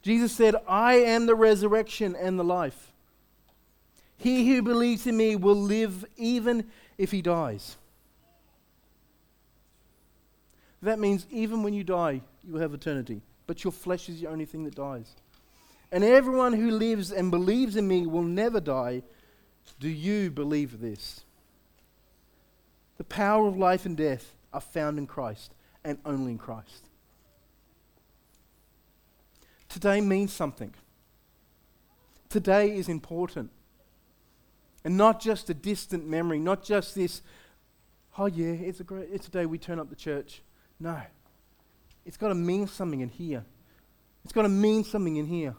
Jesus 0.02 0.32
said, 0.32 0.56
I 0.66 0.94
am 0.94 1.26
the 1.26 1.34
resurrection 1.34 2.16
and 2.16 2.38
the 2.38 2.44
life. 2.44 2.92
He 4.16 4.48
who 4.48 4.62
believes 4.62 5.06
in 5.06 5.16
me 5.16 5.36
will 5.36 5.56
live 5.56 6.04
even 6.16 6.70
if 6.98 7.10
he 7.10 7.22
dies. 7.22 7.76
That 10.80 10.98
means 10.98 11.26
even 11.30 11.62
when 11.62 11.74
you 11.74 11.84
die, 11.84 12.20
you 12.44 12.52
will 12.52 12.60
have 12.60 12.74
eternity. 12.74 13.22
But 13.46 13.64
your 13.64 13.72
flesh 13.72 14.08
is 14.08 14.20
the 14.20 14.28
only 14.28 14.44
thing 14.44 14.64
that 14.64 14.74
dies. 14.74 15.14
And 15.90 16.02
everyone 16.02 16.54
who 16.54 16.70
lives 16.70 17.12
and 17.12 17.30
believes 17.30 17.76
in 17.76 17.86
me 17.86 18.06
will 18.06 18.22
never 18.22 18.60
die. 18.60 19.02
Do 19.78 19.88
you 19.88 20.30
believe 20.30 20.80
this? 20.80 21.24
The 22.98 23.04
power 23.04 23.46
of 23.46 23.56
life 23.56 23.84
and 23.84 23.96
death 23.96 24.34
are 24.52 24.60
found 24.60 24.98
in 24.98 25.06
Christ 25.06 25.52
and 25.84 25.98
only 26.04 26.32
in 26.32 26.38
Christ. 26.38 26.88
Today 29.68 30.00
means 30.00 30.32
something. 30.32 30.74
Today 32.28 32.76
is 32.76 32.88
important. 32.88 33.50
And 34.84 34.96
not 34.96 35.20
just 35.20 35.48
a 35.50 35.54
distant 35.54 36.06
memory, 36.06 36.38
not 36.38 36.64
just 36.64 36.94
this, 36.94 37.22
oh 38.18 38.26
yeah, 38.26 38.52
it's 38.52 38.80
a 38.80 38.84
great 38.84 39.08
it's 39.12 39.28
a 39.28 39.30
day 39.30 39.46
we 39.46 39.58
turn 39.58 39.78
up 39.78 39.90
the 39.90 39.96
church. 39.96 40.42
No. 40.80 41.00
It's 42.04 42.16
got 42.16 42.28
to 42.28 42.34
mean 42.34 42.66
something 42.66 43.00
in 43.00 43.08
here. 43.08 43.44
It's 44.24 44.32
got 44.32 44.42
to 44.42 44.48
mean 44.48 44.84
something 44.84 45.16
in 45.16 45.26
here. 45.26 45.54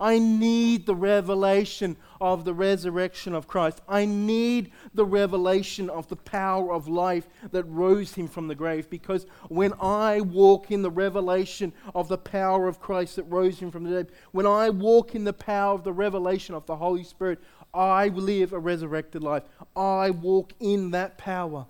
I 0.00 0.18
need 0.18 0.86
the 0.86 0.94
revelation 0.94 1.96
of 2.20 2.44
the 2.44 2.52
resurrection 2.52 3.34
of 3.34 3.46
Christ. 3.46 3.80
I 3.88 4.04
need 4.04 4.72
the 4.92 5.06
revelation 5.06 5.88
of 5.88 6.08
the 6.08 6.16
power 6.16 6.72
of 6.72 6.88
life 6.88 7.28
that 7.52 7.64
rose 7.64 8.14
him 8.14 8.26
from 8.26 8.48
the 8.48 8.56
grave. 8.56 8.90
Because 8.90 9.26
when 9.48 9.72
I 9.80 10.20
walk 10.20 10.70
in 10.70 10.82
the 10.82 10.90
revelation 10.90 11.72
of 11.94 12.08
the 12.08 12.18
power 12.18 12.66
of 12.66 12.80
Christ 12.80 13.16
that 13.16 13.24
rose 13.24 13.60
him 13.60 13.70
from 13.70 13.84
the 13.84 13.90
dead, 13.90 14.12
when 14.32 14.46
I 14.46 14.70
walk 14.70 15.14
in 15.14 15.24
the 15.24 15.32
power 15.32 15.74
of 15.74 15.84
the 15.84 15.92
revelation 15.92 16.54
of 16.54 16.66
the 16.66 16.76
Holy 16.76 17.04
Spirit, 17.04 17.38
I 17.72 18.08
live 18.08 18.52
a 18.52 18.58
resurrected 18.58 19.22
life. 19.22 19.44
I 19.76 20.10
walk 20.10 20.54
in 20.58 20.90
that 20.90 21.18
power. 21.18 21.66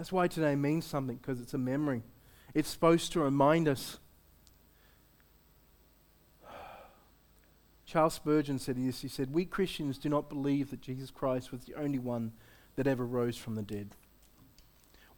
That's 0.00 0.12
why 0.12 0.28
today 0.28 0.56
means 0.56 0.86
something, 0.86 1.16
because 1.16 1.42
it's 1.42 1.52
a 1.52 1.58
memory. 1.58 2.02
It's 2.54 2.70
supposed 2.70 3.12
to 3.12 3.20
remind 3.20 3.68
us. 3.68 3.98
Charles 7.84 8.14
Spurgeon 8.14 8.58
said 8.58 8.76
this. 8.76 9.02
He 9.02 9.08
said, 9.08 9.34
We 9.34 9.44
Christians 9.44 9.98
do 9.98 10.08
not 10.08 10.30
believe 10.30 10.70
that 10.70 10.80
Jesus 10.80 11.10
Christ 11.10 11.52
was 11.52 11.66
the 11.66 11.74
only 11.74 11.98
one 11.98 12.32
that 12.76 12.86
ever 12.86 13.04
rose 13.04 13.36
from 13.36 13.56
the 13.56 13.62
dead. 13.62 13.90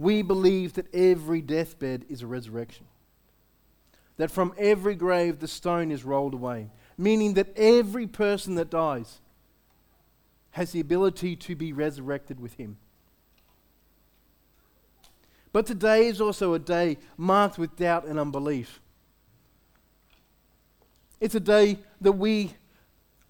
We 0.00 0.20
believe 0.20 0.72
that 0.72 0.92
every 0.92 1.42
deathbed 1.42 2.04
is 2.08 2.22
a 2.22 2.26
resurrection. 2.26 2.86
That 4.16 4.32
from 4.32 4.52
every 4.58 4.96
grave 4.96 5.38
the 5.38 5.46
stone 5.46 5.92
is 5.92 6.02
rolled 6.02 6.34
away. 6.34 6.70
Meaning 6.98 7.34
that 7.34 7.56
every 7.56 8.08
person 8.08 8.56
that 8.56 8.70
dies 8.70 9.20
has 10.50 10.72
the 10.72 10.80
ability 10.80 11.36
to 11.36 11.54
be 11.54 11.72
resurrected 11.72 12.40
with 12.40 12.54
him. 12.54 12.78
But 15.52 15.66
today 15.66 16.06
is 16.06 16.20
also 16.20 16.54
a 16.54 16.58
day 16.58 16.98
marked 17.16 17.58
with 17.58 17.76
doubt 17.76 18.06
and 18.06 18.18
unbelief. 18.18 18.80
It's 21.20 21.34
a 21.34 21.40
day 21.40 21.78
that 22.00 22.12
we 22.12 22.54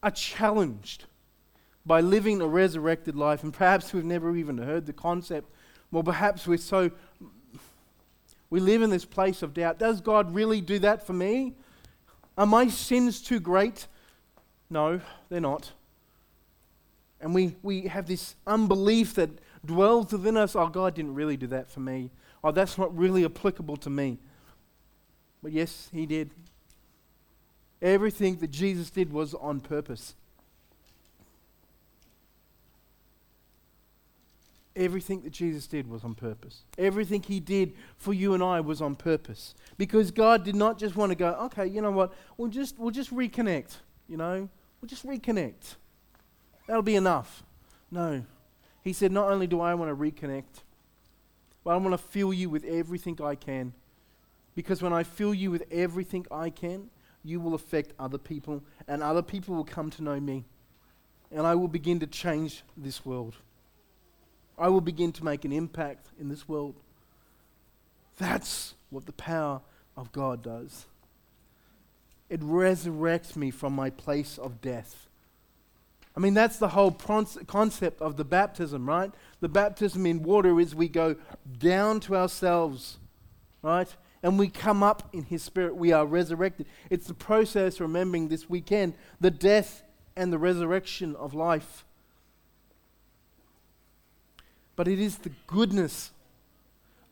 are 0.03 0.11
challenged 0.11 1.05
by 1.85 2.01
living 2.01 2.41
a 2.41 2.47
resurrected 2.47 3.17
life, 3.17 3.43
and 3.43 3.53
perhaps 3.53 3.93
we've 3.93 4.05
never 4.05 4.37
even 4.37 4.57
heard 4.59 4.87
the 4.87 4.93
concept. 4.93 5.51
Well, 5.91 6.05
perhaps 6.05 6.47
we're 6.47 6.59
so. 6.59 6.91
We 8.51 8.61
live 8.61 8.83
in 8.83 8.91
this 8.91 9.05
place 9.05 9.43
of 9.43 9.55
doubt. 9.55 9.79
Does 9.79 10.01
God 10.01 10.35
really 10.35 10.61
do 10.61 10.79
that 10.81 11.07
for 11.07 11.13
me? 11.13 11.55
Are 12.39 12.47
my 12.47 12.69
sins 12.69 13.21
too 13.21 13.41
great? 13.41 13.87
No, 14.71 15.01
they're 15.29 15.41
not. 15.41 15.73
And 17.21 17.35
we, 17.35 17.57
we 17.63 17.83
have 17.83 18.07
this 18.07 18.35
unbelief 18.47 19.15
that 19.15 19.31
dwells 19.65 20.13
within 20.13 20.37
us, 20.37 20.57
oh, 20.57 20.69
God 20.69 20.95
didn't 20.95 21.15
really 21.15 21.37
do 21.37 21.47
that 21.49 21.71
for 21.71 21.81
me. 21.81 22.11
Oh, 22.45 22.51
that's 22.51 22.79
not 22.79 22.97
really 22.97 23.25
applicable 23.25 23.77
to 23.79 23.91
me. 23.91 24.19
But 25.43 25.53
yes, 25.53 25.89
He 25.93 26.07
did. 26.07 26.31
Everything 27.81 28.37
that 28.37 28.51
Jesus 28.51 28.91
did 28.91 29.13
was 29.13 29.35
on 29.35 29.61
purpose. 29.61 30.15
Everything 34.75 35.21
that 35.23 35.33
Jesus 35.33 35.67
did 35.67 35.91
was 35.91 36.03
on 36.03 36.15
purpose. 36.15 36.63
Everything 36.79 37.23
he 37.23 37.41
did 37.41 37.75
for 37.99 38.15
you 38.15 38.33
and 38.33 38.43
I 38.43 38.61
was 38.61 38.81
on 38.81 38.95
purpose. 38.95 39.55
Because 39.77 40.11
God 40.11 40.45
did 40.45 40.55
not 40.55 40.79
just 40.79 40.97
want 40.97 41.11
to 41.11 41.17
go, 41.17 41.33
okay, 41.43 41.67
you 41.67 41.83
know 41.83 41.91
what, 41.91 42.15
we'll 42.39 42.49
just, 42.49 42.79
we'll 42.79 42.91
just 42.91 43.15
reconnect, 43.15 43.77
you 44.09 44.17
know, 44.17 44.49
we'll 44.81 44.89
just 44.89 45.07
reconnect. 45.07 45.77
That'll 46.67 46.83
be 46.83 46.97
enough. 46.97 47.43
No. 47.91 48.25
He 48.83 48.93
said, 48.93 49.13
Not 49.13 49.31
only 49.31 49.47
do 49.47 49.61
I 49.61 49.75
want 49.75 49.91
to 49.91 49.97
reconnect, 49.97 50.63
but 51.65 51.71
I 51.71 51.77
want 51.77 51.93
to 51.93 51.99
fill 51.99 52.33
you 52.33 52.51
with 52.51 52.65
everything 52.65 53.19
I 53.23 53.35
can. 53.35 53.73
Because 54.55 54.83
when 54.83 54.93
I 54.93 55.03
fill 55.03 55.33
you 55.33 55.51
with 55.51 55.65
everything 55.71 56.27
I 56.31 56.51
can, 56.51 56.91
you 57.25 57.41
will 57.41 57.55
affect 57.55 57.93
other 57.99 58.19
people, 58.19 58.63
and 58.89 59.03
other 59.03 59.23
people 59.23 59.55
will 59.55 59.65
come 59.65 59.91
to 59.91 60.03
know 60.03 60.19
me. 60.19 60.45
And 61.31 61.47
I 61.47 61.55
will 61.55 61.69
begin 61.69 62.01
to 62.01 62.07
change 62.07 62.63
this 62.77 63.07
world. 63.07 63.37
I 64.59 64.69
will 64.69 64.81
begin 64.81 65.13
to 65.13 65.25
make 65.25 65.45
an 65.45 65.53
impact 65.53 66.09
in 66.21 66.29
this 66.29 66.49
world. 66.49 66.75
That's 68.19 68.75
what 68.91 69.07
the 69.07 69.13
power 69.13 69.63
of 69.97 70.13
God 70.13 70.43
does. 70.43 70.87
It 72.29 72.41
resurrects 72.41 73.37
me 73.37 73.51
from 73.51 73.73
my 73.73 73.91
place 73.91 74.39
of 74.39 74.61
death. 74.61 75.07
I 76.15 76.21
mean, 76.21 76.35
that's 76.35 76.59
the 76.59 76.69
whole 76.69 76.91
concept 76.91 78.03
of 78.03 78.17
the 78.17 78.25
baptism, 78.25 78.87
right? 78.87 79.11
The 79.41 79.49
baptism 79.49 80.05
in 80.05 80.23
water 80.23 80.61
is 80.61 80.75
we 80.75 80.89
go 80.89 81.17
down 81.59 82.01
to 82.01 82.17
ourselves, 82.17 82.99
right? 83.63 83.89
And 84.23 84.39
we 84.39 84.49
come 84.49 84.83
up 84.83 85.09
in 85.15 85.25
His 85.25 85.43
Spirit. 85.43 85.75
We 85.75 85.93
are 85.93 86.05
resurrected. 86.05 86.67
It's 86.91 87.07
the 87.07 87.15
process, 87.15 87.81
remembering 87.81 88.29
this 88.29 88.49
weekend, 88.49 88.95
the 89.21 89.31
death 89.31 89.83
and 90.15 90.31
the 90.33 90.39
resurrection 90.39 91.17
of 91.17 91.33
life. 91.33 91.85
But 94.77 94.87
it 94.87 95.01
is 95.01 95.19
the 95.19 95.33
goodness, 95.47 96.11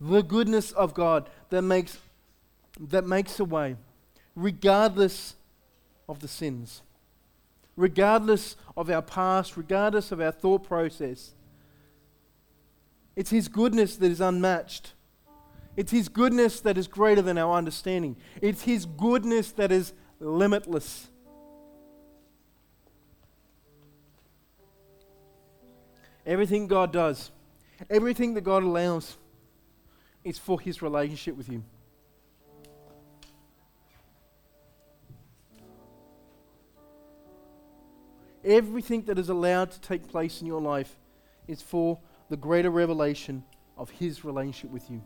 the 0.01 0.23
goodness 0.23 0.73
of 0.73 0.93
God 0.93 1.29
that 1.49 1.63
makes, 1.63 1.99
that 2.79 3.07
makes 3.07 3.41
a 3.41 3.45
way, 3.45 3.77
regardless 4.37 5.37
of 6.09 6.21
the 6.21 6.29
sins, 6.29 6.83
regardless 7.81 8.57
of 8.77 8.91
our 8.91 9.01
past, 9.01 9.57
regardless 9.57 10.13
of 10.13 10.21
our 10.21 10.31
thought 10.31 10.63
process. 10.63 11.35
It's 13.17 13.31
His 13.31 13.49
goodness 13.49 13.97
that 13.97 14.11
is 14.11 14.21
unmatched. 14.21 14.93
It's 15.77 15.91
His 15.91 16.09
goodness 16.09 16.61
that 16.61 16.77
is 16.77 16.87
greater 16.87 17.23
than 17.23 17.39
our 17.39 17.57
understanding. 17.57 18.17
It's 18.43 18.63
His 18.63 18.85
goodness 18.85 19.53
that 19.53 19.73
is 19.73 19.95
limitless. 20.21 21.09
Everything 26.27 26.67
God 26.67 26.93
does, 26.93 27.31
everything 27.89 28.35
that 28.35 28.43
God 28.43 28.63
allows, 28.63 29.17
is 30.23 30.39
for 30.39 30.61
His 30.61 30.83
relationship 30.83 31.35
with 31.35 31.49
you. 31.49 31.65
Everything 38.45 39.03
that 39.03 39.19
is 39.19 39.29
allowed 39.29 39.71
to 39.73 39.81
take 39.81 40.09
place 40.09 40.41
in 40.41 40.47
your 40.47 40.61
life 40.61 40.97
is 41.47 41.61
for 41.61 41.99
the 42.29 42.37
greater 42.37 42.71
revelation 42.71 43.45
of 43.77 43.91
His 43.91 44.25
relationship 44.25 44.71
with 44.71 44.91
you. 44.91 45.03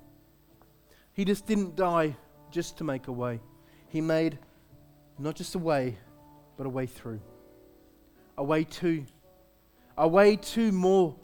He 1.12 1.24
just 1.24 1.46
didn't 1.46 1.76
die 1.76 2.16
just 2.50 2.78
to 2.78 2.84
make 2.84 3.08
a 3.08 3.12
way, 3.12 3.40
He 3.88 4.00
made 4.00 4.38
not 5.18 5.36
just 5.36 5.54
a 5.54 5.58
way, 5.58 5.96
but 6.56 6.66
a 6.66 6.68
way 6.68 6.86
through. 6.86 7.20
A 8.36 8.44
way 8.44 8.64
to. 8.64 9.04
A 9.96 10.08
way 10.08 10.36
to 10.36 10.72
more. 10.72 11.14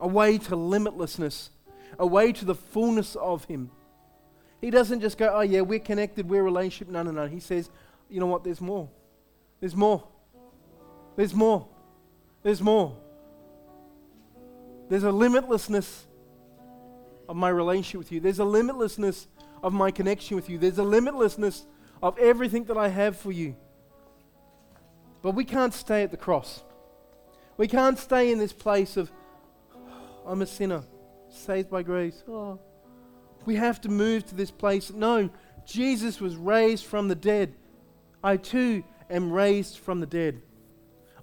A 0.00 0.08
way 0.08 0.38
to 0.38 0.56
limitlessness. 0.56 1.50
A 1.98 2.06
way 2.06 2.32
to 2.32 2.44
the 2.44 2.54
fullness 2.54 3.16
of 3.16 3.44
Him. 3.44 3.70
He 4.60 4.70
doesn't 4.70 5.00
just 5.00 5.18
go, 5.18 5.32
oh, 5.32 5.40
yeah, 5.42 5.60
we're 5.60 5.78
connected, 5.78 6.28
we're 6.28 6.42
relationship. 6.42 6.88
No, 6.88 7.02
no, 7.04 7.12
no. 7.12 7.26
He 7.26 7.38
says, 7.38 7.70
you 8.10 8.18
know 8.18 8.26
what? 8.26 8.42
There's 8.42 8.60
more. 8.60 8.88
There's 9.60 9.76
more. 9.76 10.04
There's 11.18 11.34
more. 11.34 11.66
There's 12.44 12.62
more. 12.62 12.96
There's 14.88 15.02
a 15.02 15.08
limitlessness 15.08 16.04
of 17.28 17.34
my 17.34 17.48
relationship 17.48 17.98
with 17.98 18.12
you. 18.12 18.20
There's 18.20 18.38
a 18.38 18.44
limitlessness 18.44 19.26
of 19.60 19.72
my 19.72 19.90
connection 19.90 20.36
with 20.36 20.48
you. 20.48 20.58
There's 20.58 20.78
a 20.78 20.84
limitlessness 20.84 21.64
of 22.00 22.16
everything 22.20 22.66
that 22.66 22.76
I 22.76 22.86
have 22.86 23.16
for 23.16 23.32
you. 23.32 23.56
But 25.20 25.32
we 25.32 25.44
can't 25.44 25.74
stay 25.74 26.04
at 26.04 26.12
the 26.12 26.16
cross. 26.16 26.62
We 27.56 27.66
can't 27.66 27.98
stay 27.98 28.30
in 28.30 28.38
this 28.38 28.52
place 28.52 28.96
of, 28.96 29.10
oh, 29.74 30.22
I'm 30.24 30.40
a 30.40 30.46
sinner, 30.46 30.84
saved 31.30 31.68
by 31.68 31.82
grace. 31.82 32.22
Oh. 32.28 32.60
We 33.44 33.56
have 33.56 33.80
to 33.80 33.88
move 33.88 34.24
to 34.26 34.36
this 34.36 34.52
place. 34.52 34.92
No, 34.92 35.30
Jesus 35.66 36.20
was 36.20 36.36
raised 36.36 36.84
from 36.84 37.08
the 37.08 37.16
dead. 37.16 37.56
I 38.22 38.36
too 38.36 38.84
am 39.10 39.32
raised 39.32 39.78
from 39.78 39.98
the 39.98 40.06
dead. 40.06 40.42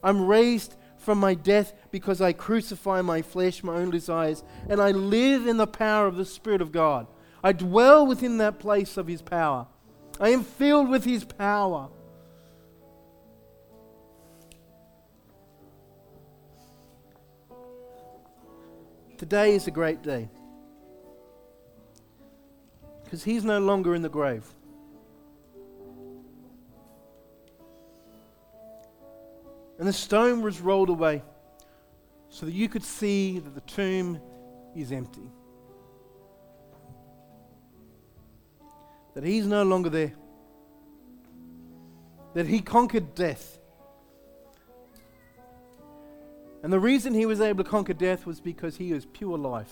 I'm 0.05 0.27
raised 0.27 0.75
from 0.97 1.17
my 1.17 1.33
death 1.33 1.73
because 1.89 2.21
I 2.21 2.31
crucify 2.31 3.01
my 3.01 3.23
flesh, 3.23 3.63
my 3.63 3.75
own 3.75 3.89
desires, 3.89 4.43
and 4.69 4.79
I 4.79 4.91
live 4.91 5.47
in 5.47 5.57
the 5.57 5.65
power 5.65 6.05
of 6.05 6.15
the 6.15 6.25
Spirit 6.25 6.61
of 6.61 6.71
God. 6.71 7.07
I 7.43 7.53
dwell 7.53 8.05
within 8.05 8.37
that 8.37 8.59
place 8.59 8.97
of 8.97 9.07
His 9.07 9.23
power. 9.23 9.65
I 10.19 10.29
am 10.29 10.43
filled 10.43 10.89
with 10.89 11.05
His 11.05 11.25
power. 11.25 11.89
Today 19.17 19.55
is 19.55 19.65
a 19.65 19.71
great 19.71 20.03
day 20.03 20.29
because 23.03 23.23
He's 23.23 23.43
no 23.43 23.57
longer 23.59 23.95
in 23.95 24.03
the 24.03 24.09
grave. 24.09 24.45
And 29.85 29.93
the 29.93 29.97
stone 29.99 30.41
was 30.41 30.61
rolled 30.61 30.89
away 30.89 31.21
so 32.29 32.47
that 32.47 32.53
you 32.53 32.67
could 32.67 32.83
see 32.83 33.37
that 33.37 33.53
the 33.53 33.61
tomb 33.61 34.19
is 34.75 34.91
empty. 34.91 35.29
That 39.13 39.23
he's 39.23 39.45
no 39.45 39.61
longer 39.61 39.91
there. 39.91 40.13
That 42.33 42.47
he 42.47 42.61
conquered 42.61 43.13
death. 43.13 43.59
And 46.63 46.73
the 46.73 46.79
reason 46.79 47.13
he 47.13 47.27
was 47.27 47.39
able 47.39 47.63
to 47.63 47.69
conquer 47.69 47.93
death 47.93 48.25
was 48.25 48.41
because 48.41 48.77
he 48.77 48.91
was 48.91 49.05
pure 49.05 49.37
life. 49.37 49.71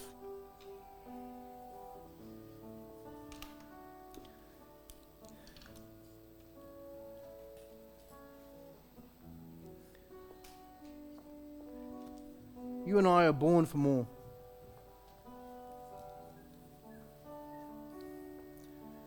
I 13.24 13.28
are 13.28 13.34
born 13.34 13.66
for 13.66 13.78
more. 13.78 14.06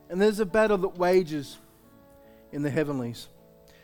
And 0.09 0.21
there's 0.21 0.41
a 0.41 0.47
battle 0.47 0.79
that 0.79 0.97
wages 0.97 1.59
in 2.53 2.63
the 2.63 2.71
heavenlies. 2.71 3.29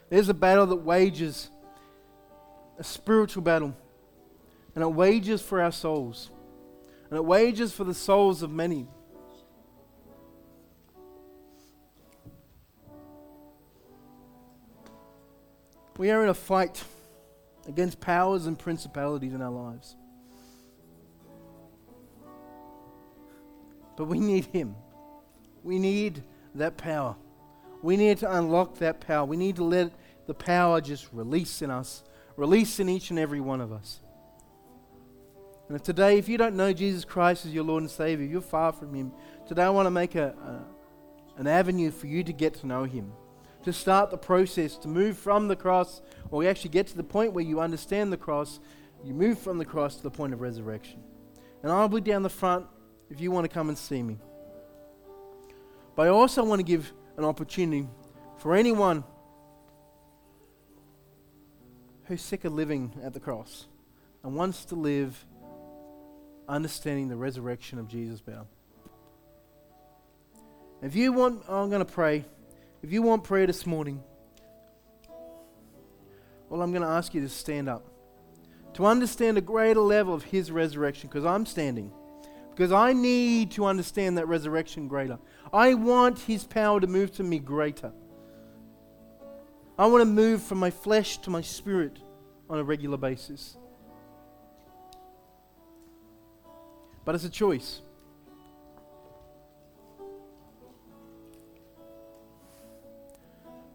There's 0.08 0.28
a 0.28 0.34
battle 0.34 0.66
that 0.66 0.76
wages, 0.76 1.50
a 2.78 2.84
spiritual 2.84 3.42
battle. 3.42 3.76
And 4.74 4.82
it 4.82 4.88
wages 4.88 5.42
for 5.42 5.60
our 5.60 5.72
souls. 5.72 6.30
And 7.10 7.18
it 7.18 7.24
wages 7.24 7.72
for 7.72 7.84
the 7.84 7.94
souls 7.94 8.42
of 8.42 8.50
many. 8.50 8.88
We 15.98 16.10
are 16.10 16.22
in 16.22 16.30
a 16.30 16.34
fight 16.34 16.82
against 17.68 18.00
powers 18.00 18.46
and 18.46 18.58
principalities 18.58 19.34
in 19.34 19.42
our 19.42 19.50
lives. 19.50 19.96
But 23.96 24.06
we 24.06 24.18
need 24.18 24.46
Him. 24.46 24.74
We 25.62 25.78
need 25.78 26.22
that 26.54 26.76
power. 26.76 27.16
We 27.82 27.96
need 27.96 28.18
to 28.18 28.36
unlock 28.36 28.78
that 28.78 29.00
power. 29.00 29.24
We 29.24 29.36
need 29.36 29.56
to 29.56 29.64
let 29.64 29.92
the 30.26 30.34
power 30.34 30.80
just 30.80 31.08
release 31.12 31.62
in 31.62 31.70
us, 31.70 32.04
release 32.36 32.78
in 32.80 32.88
each 32.88 33.10
and 33.10 33.18
every 33.18 33.40
one 33.40 33.60
of 33.60 33.72
us. 33.72 34.00
And 35.68 35.76
if 35.76 35.82
today, 35.82 36.18
if 36.18 36.28
you 36.28 36.36
don't 36.36 36.56
know 36.56 36.72
Jesus 36.72 37.04
Christ 37.04 37.46
as 37.46 37.54
your 37.54 37.64
Lord 37.64 37.82
and 37.82 37.90
Savior, 37.90 38.26
you're 38.26 38.40
far 38.40 38.72
from 38.72 38.94
Him. 38.94 39.12
Today, 39.46 39.62
I 39.62 39.70
want 39.70 39.86
to 39.86 39.90
make 39.90 40.14
a, 40.14 40.28
a 40.28 41.40
an 41.40 41.46
avenue 41.46 41.90
for 41.90 42.06
you 42.06 42.22
to 42.22 42.32
get 42.32 42.54
to 42.54 42.66
know 42.66 42.84
Him 42.84 43.12
to 43.64 43.72
start 43.72 44.10
the 44.10 44.18
process, 44.18 44.76
to 44.76 44.88
move 44.88 45.16
from 45.16 45.48
the 45.48 45.56
cross, 45.56 46.02
or 46.30 46.40
we 46.40 46.48
actually 46.48 46.70
get 46.70 46.86
to 46.88 46.96
the 46.96 47.04
point 47.04 47.32
where 47.32 47.44
you 47.44 47.60
understand 47.60 48.12
the 48.12 48.16
cross, 48.16 48.60
you 49.04 49.14
move 49.14 49.38
from 49.38 49.58
the 49.58 49.64
cross 49.64 49.96
to 49.96 50.02
the 50.02 50.10
point 50.10 50.32
of 50.32 50.40
resurrection. 50.40 51.02
And 51.62 51.70
I'll 51.70 51.88
be 51.88 52.00
down 52.00 52.22
the 52.22 52.30
front 52.30 52.66
if 53.12 53.20
you 53.20 53.30
want 53.30 53.44
to 53.44 53.52
come 53.52 53.68
and 53.68 53.76
see 53.76 54.02
me. 54.02 54.18
But 55.94 56.06
I 56.06 56.08
also 56.08 56.42
want 56.42 56.60
to 56.60 56.64
give 56.64 56.90
an 57.18 57.24
opportunity 57.24 57.86
for 58.38 58.54
anyone 58.54 59.04
who's 62.04 62.22
sick 62.22 62.46
of 62.46 62.54
living 62.54 62.90
at 63.04 63.12
the 63.12 63.20
cross 63.20 63.66
and 64.24 64.34
wants 64.34 64.64
to 64.66 64.76
live 64.76 65.26
understanding 66.48 67.08
the 67.08 67.16
resurrection 67.16 67.78
of 67.78 67.86
Jesus 67.86 68.22
better. 68.22 68.46
If 70.80 70.96
you 70.96 71.12
want, 71.12 71.42
I'm 71.50 71.68
going 71.68 71.84
to 71.84 71.92
pray. 71.92 72.24
If 72.82 72.92
you 72.92 73.02
want 73.02 73.24
prayer 73.24 73.46
this 73.46 73.66
morning, 73.66 74.02
well, 76.48 76.62
I'm 76.62 76.70
going 76.72 76.82
to 76.82 76.88
ask 76.88 77.12
you 77.12 77.20
to 77.20 77.28
stand 77.28 77.68
up. 77.68 77.86
To 78.74 78.86
understand 78.86 79.36
a 79.36 79.42
greater 79.42 79.80
level 79.80 80.14
of 80.14 80.24
His 80.24 80.50
resurrection, 80.50 81.10
because 81.10 81.26
I'm 81.26 81.44
standing. 81.44 81.92
Because 82.54 82.72
I 82.72 82.92
need 82.92 83.50
to 83.52 83.64
understand 83.64 84.18
that 84.18 84.28
resurrection 84.28 84.86
greater. 84.86 85.18
I 85.52 85.74
want 85.74 86.18
His 86.18 86.44
power 86.44 86.80
to 86.80 86.86
move 86.86 87.12
to 87.12 87.22
me 87.22 87.38
greater. 87.38 87.92
I 89.78 89.86
want 89.86 90.02
to 90.02 90.06
move 90.06 90.42
from 90.42 90.58
my 90.58 90.70
flesh 90.70 91.18
to 91.18 91.30
my 91.30 91.40
spirit 91.40 91.98
on 92.50 92.58
a 92.58 92.64
regular 92.64 92.98
basis. 92.98 93.56
But 97.04 97.14
it's 97.14 97.24
a 97.24 97.30
choice. 97.30 97.80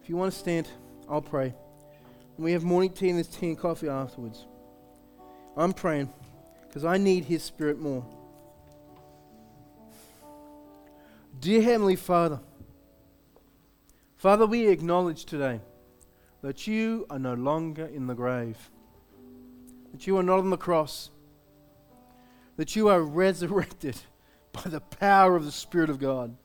If 0.02 0.08
you 0.08 0.16
want 0.16 0.32
to 0.32 0.38
stand, 0.38 0.68
I'll 1.08 1.20
pray. 1.20 1.52
We 2.38 2.52
have 2.52 2.62
morning 2.62 2.90
tea 2.90 3.08
and 3.08 3.18
there's 3.18 3.26
tea 3.26 3.48
and 3.48 3.58
coffee 3.58 3.88
afterwards. 3.88 4.46
I'm 5.56 5.72
praying 5.72 6.10
because 6.66 6.84
I 6.84 6.96
need 6.96 7.24
His 7.24 7.42
Spirit 7.42 7.80
more. 7.80 8.06
Dear 11.40 11.62
Heavenly 11.62 11.94
Father, 11.94 12.40
Father, 14.16 14.44
we 14.44 14.66
acknowledge 14.66 15.24
today 15.24 15.60
that 16.42 16.66
you 16.66 17.06
are 17.10 17.18
no 17.18 17.34
longer 17.34 17.84
in 17.86 18.08
the 18.08 18.14
grave, 18.14 18.70
that 19.92 20.04
you 20.06 20.16
are 20.16 20.22
not 20.24 20.40
on 20.40 20.50
the 20.50 20.56
cross, 20.56 21.10
that 22.56 22.74
you 22.74 22.88
are 22.88 23.02
resurrected 23.02 23.96
by 24.52 24.62
the 24.62 24.80
power 24.80 25.36
of 25.36 25.44
the 25.44 25.52
Spirit 25.52 25.90
of 25.90 26.00
God. 26.00 26.36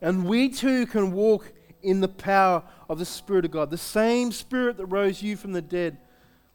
And 0.00 0.24
we 0.24 0.50
too 0.50 0.86
can 0.86 1.10
walk 1.10 1.52
in 1.82 2.00
the 2.00 2.06
power 2.08 2.62
of 2.88 3.00
the 3.00 3.04
Spirit 3.04 3.44
of 3.44 3.50
God. 3.50 3.70
The 3.70 3.78
same 3.78 4.30
Spirit 4.30 4.76
that 4.76 4.86
rose 4.86 5.20
you 5.20 5.36
from 5.36 5.52
the 5.52 5.62
dead 5.62 5.98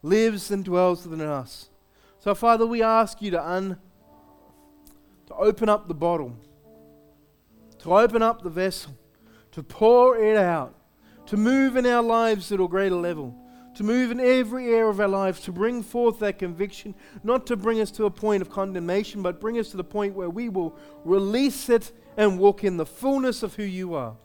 lives 0.04 0.52
and 0.52 0.64
dwells 0.64 1.06
within 1.06 1.28
us. 1.28 1.70
So, 2.20 2.34
Father, 2.34 2.66
we 2.66 2.82
ask 2.82 3.22
you 3.22 3.32
to, 3.32 3.46
un, 3.46 3.78
to 5.28 5.36
open 5.36 5.68
up 5.68 5.90
the 5.90 5.94
bottle, 5.94 6.38
to 7.80 7.96
open 7.96 8.22
up 8.22 8.42
the 8.42 8.50
vessel, 8.50 8.96
to 9.52 9.64
pour 9.64 10.18
it 10.18 10.38
out, 10.38 10.76
to 11.28 11.38
move 11.38 11.76
in 11.76 11.86
our 11.86 12.04
lives 12.04 12.52
at 12.52 12.60
a 12.60 12.68
greater 12.68 12.96
level, 12.96 13.36
to 13.76 13.84
move 13.84 14.12
in 14.12 14.20
every 14.20 14.68
area 14.68 14.86
of 14.86 15.00
our 15.00 15.08
lives, 15.08 15.40
to 15.42 15.52
bring 15.52 15.82
forth 15.82 16.20
that 16.20 16.38
conviction, 16.38 16.94
not 17.24 17.46
to 17.48 17.56
bring 17.56 17.80
us 17.80 17.92
to 17.92 18.06
a 18.06 18.12
point 18.12 18.42
of 18.42 18.50
condemnation, 18.50 19.22
but 19.22 19.40
bring 19.40 19.58
us 19.58 19.70
to 19.70 19.78
the 19.78 19.84
point 19.84 20.14
where 20.14 20.30
we 20.30 20.50
will 20.50 20.78
release 21.06 21.70
it 21.70 21.92
and 22.18 22.38
walk 22.40 22.64
in 22.64 22.78
the 22.78 22.86
fullness 22.86 23.44
of 23.44 23.56
who 23.56 23.64
you 23.64 23.94
are. 23.94 24.16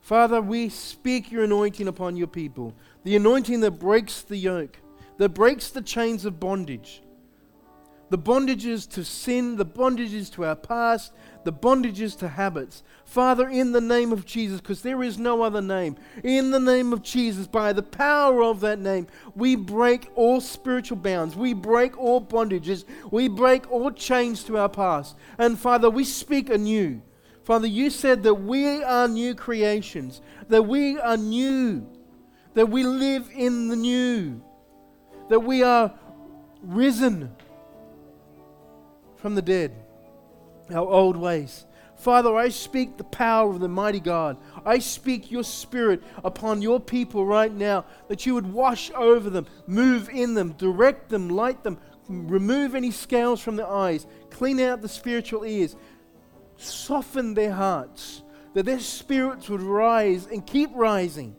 Father, 0.00 0.40
we 0.40 0.68
speak 0.68 1.30
your 1.30 1.44
anointing 1.44 1.88
upon 1.88 2.16
your 2.16 2.26
people, 2.26 2.74
the 3.04 3.16
anointing 3.16 3.60
that 3.60 3.72
breaks 3.72 4.22
the 4.22 4.36
yoke, 4.36 4.78
that 5.18 5.30
breaks 5.30 5.70
the 5.70 5.82
chains 5.82 6.24
of 6.24 6.40
bondage 6.40 7.02
the 8.10 8.18
bondages 8.18 8.88
to 8.90 9.04
sin, 9.04 9.56
the 9.56 9.64
bondages 9.64 10.30
to 10.32 10.44
our 10.44 10.56
past, 10.56 11.12
the 11.44 11.52
bondages 11.52 12.18
to 12.18 12.28
habits. 12.28 12.82
Father, 13.04 13.48
in 13.48 13.72
the 13.72 13.80
name 13.80 14.12
of 14.12 14.26
Jesus, 14.26 14.60
because 14.60 14.82
there 14.82 15.02
is 15.02 15.18
no 15.18 15.42
other 15.42 15.62
name, 15.62 15.96
in 16.22 16.50
the 16.50 16.60
name 16.60 16.92
of 16.92 17.02
Jesus, 17.02 17.46
by 17.46 17.72
the 17.72 17.82
power 17.82 18.42
of 18.42 18.60
that 18.60 18.80
name, 18.80 19.06
we 19.34 19.54
break 19.54 20.10
all 20.16 20.40
spiritual 20.40 20.96
bounds. 20.96 21.36
We 21.36 21.54
break 21.54 21.96
all 21.98 22.20
bondages. 22.20 22.84
We 23.10 23.28
break 23.28 23.70
all 23.70 23.90
chains 23.92 24.44
to 24.44 24.58
our 24.58 24.68
past. 24.68 25.16
And 25.38 25.58
Father, 25.58 25.88
we 25.88 26.04
speak 26.04 26.50
anew. 26.50 27.00
Father, 27.44 27.66
you 27.66 27.90
said 27.90 28.22
that 28.24 28.34
we 28.34 28.82
are 28.82 29.08
new 29.08 29.34
creations, 29.34 30.20
that 30.48 30.62
we 30.62 30.98
are 30.98 31.16
new, 31.16 31.88
that 32.54 32.68
we 32.68 32.82
live 32.82 33.30
in 33.32 33.68
the 33.68 33.76
new, 33.76 34.42
that 35.28 35.40
we 35.40 35.62
are 35.62 35.92
risen 36.62 37.30
from 39.20 39.34
the 39.34 39.42
dead, 39.42 39.72
our 40.70 40.86
old 40.86 41.16
ways. 41.16 41.66
Father, 41.96 42.34
I 42.34 42.48
speak 42.48 42.96
the 42.96 43.04
power 43.04 43.50
of 43.50 43.60
the 43.60 43.68
mighty 43.68 44.00
God. 44.00 44.38
I 44.64 44.78
speak 44.78 45.30
your 45.30 45.44
spirit 45.44 46.02
upon 46.24 46.62
your 46.62 46.80
people 46.80 47.26
right 47.26 47.52
now 47.52 47.84
that 48.08 48.24
you 48.24 48.32
would 48.34 48.50
wash 48.50 48.90
over 48.92 49.28
them, 49.28 49.46
move 49.66 50.08
in 50.08 50.32
them, 50.32 50.52
direct 50.52 51.10
them, 51.10 51.28
light 51.28 51.62
them, 51.62 51.78
remove 52.08 52.74
any 52.74 52.90
scales 52.90 53.42
from 53.42 53.56
their 53.56 53.68
eyes, 53.68 54.06
clean 54.30 54.58
out 54.60 54.80
the 54.80 54.88
spiritual 54.88 55.44
ears, 55.44 55.76
soften 56.56 57.34
their 57.34 57.52
hearts, 57.52 58.22
that 58.54 58.64
their 58.64 58.80
spirits 58.80 59.50
would 59.50 59.62
rise 59.62 60.26
and 60.26 60.46
keep 60.46 60.70
rising. 60.74 61.36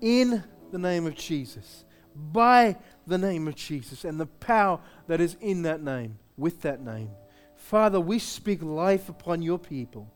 In 0.00 0.42
the 0.70 0.78
name 0.78 1.06
of 1.06 1.14
Jesus, 1.14 1.84
by 2.14 2.76
the 3.08 3.18
name 3.18 3.48
of 3.48 3.54
Jesus 3.54 4.04
and 4.04 4.20
the 4.20 4.26
power 4.26 4.80
that 5.06 5.20
is 5.20 5.36
in 5.40 5.62
that 5.62 5.82
name, 5.82 6.18
with 6.36 6.62
that 6.62 6.80
name. 6.80 7.10
Father, 7.56 8.00
we 8.00 8.18
speak 8.18 8.62
life 8.62 9.08
upon 9.08 9.42
your 9.42 9.58
people. 9.58 10.10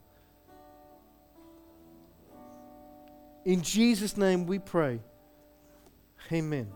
In 3.45 3.63
Jesus' 3.63 4.17
name 4.17 4.47
we 4.47 4.59
pray. 4.59 5.01
Amen. 6.31 6.69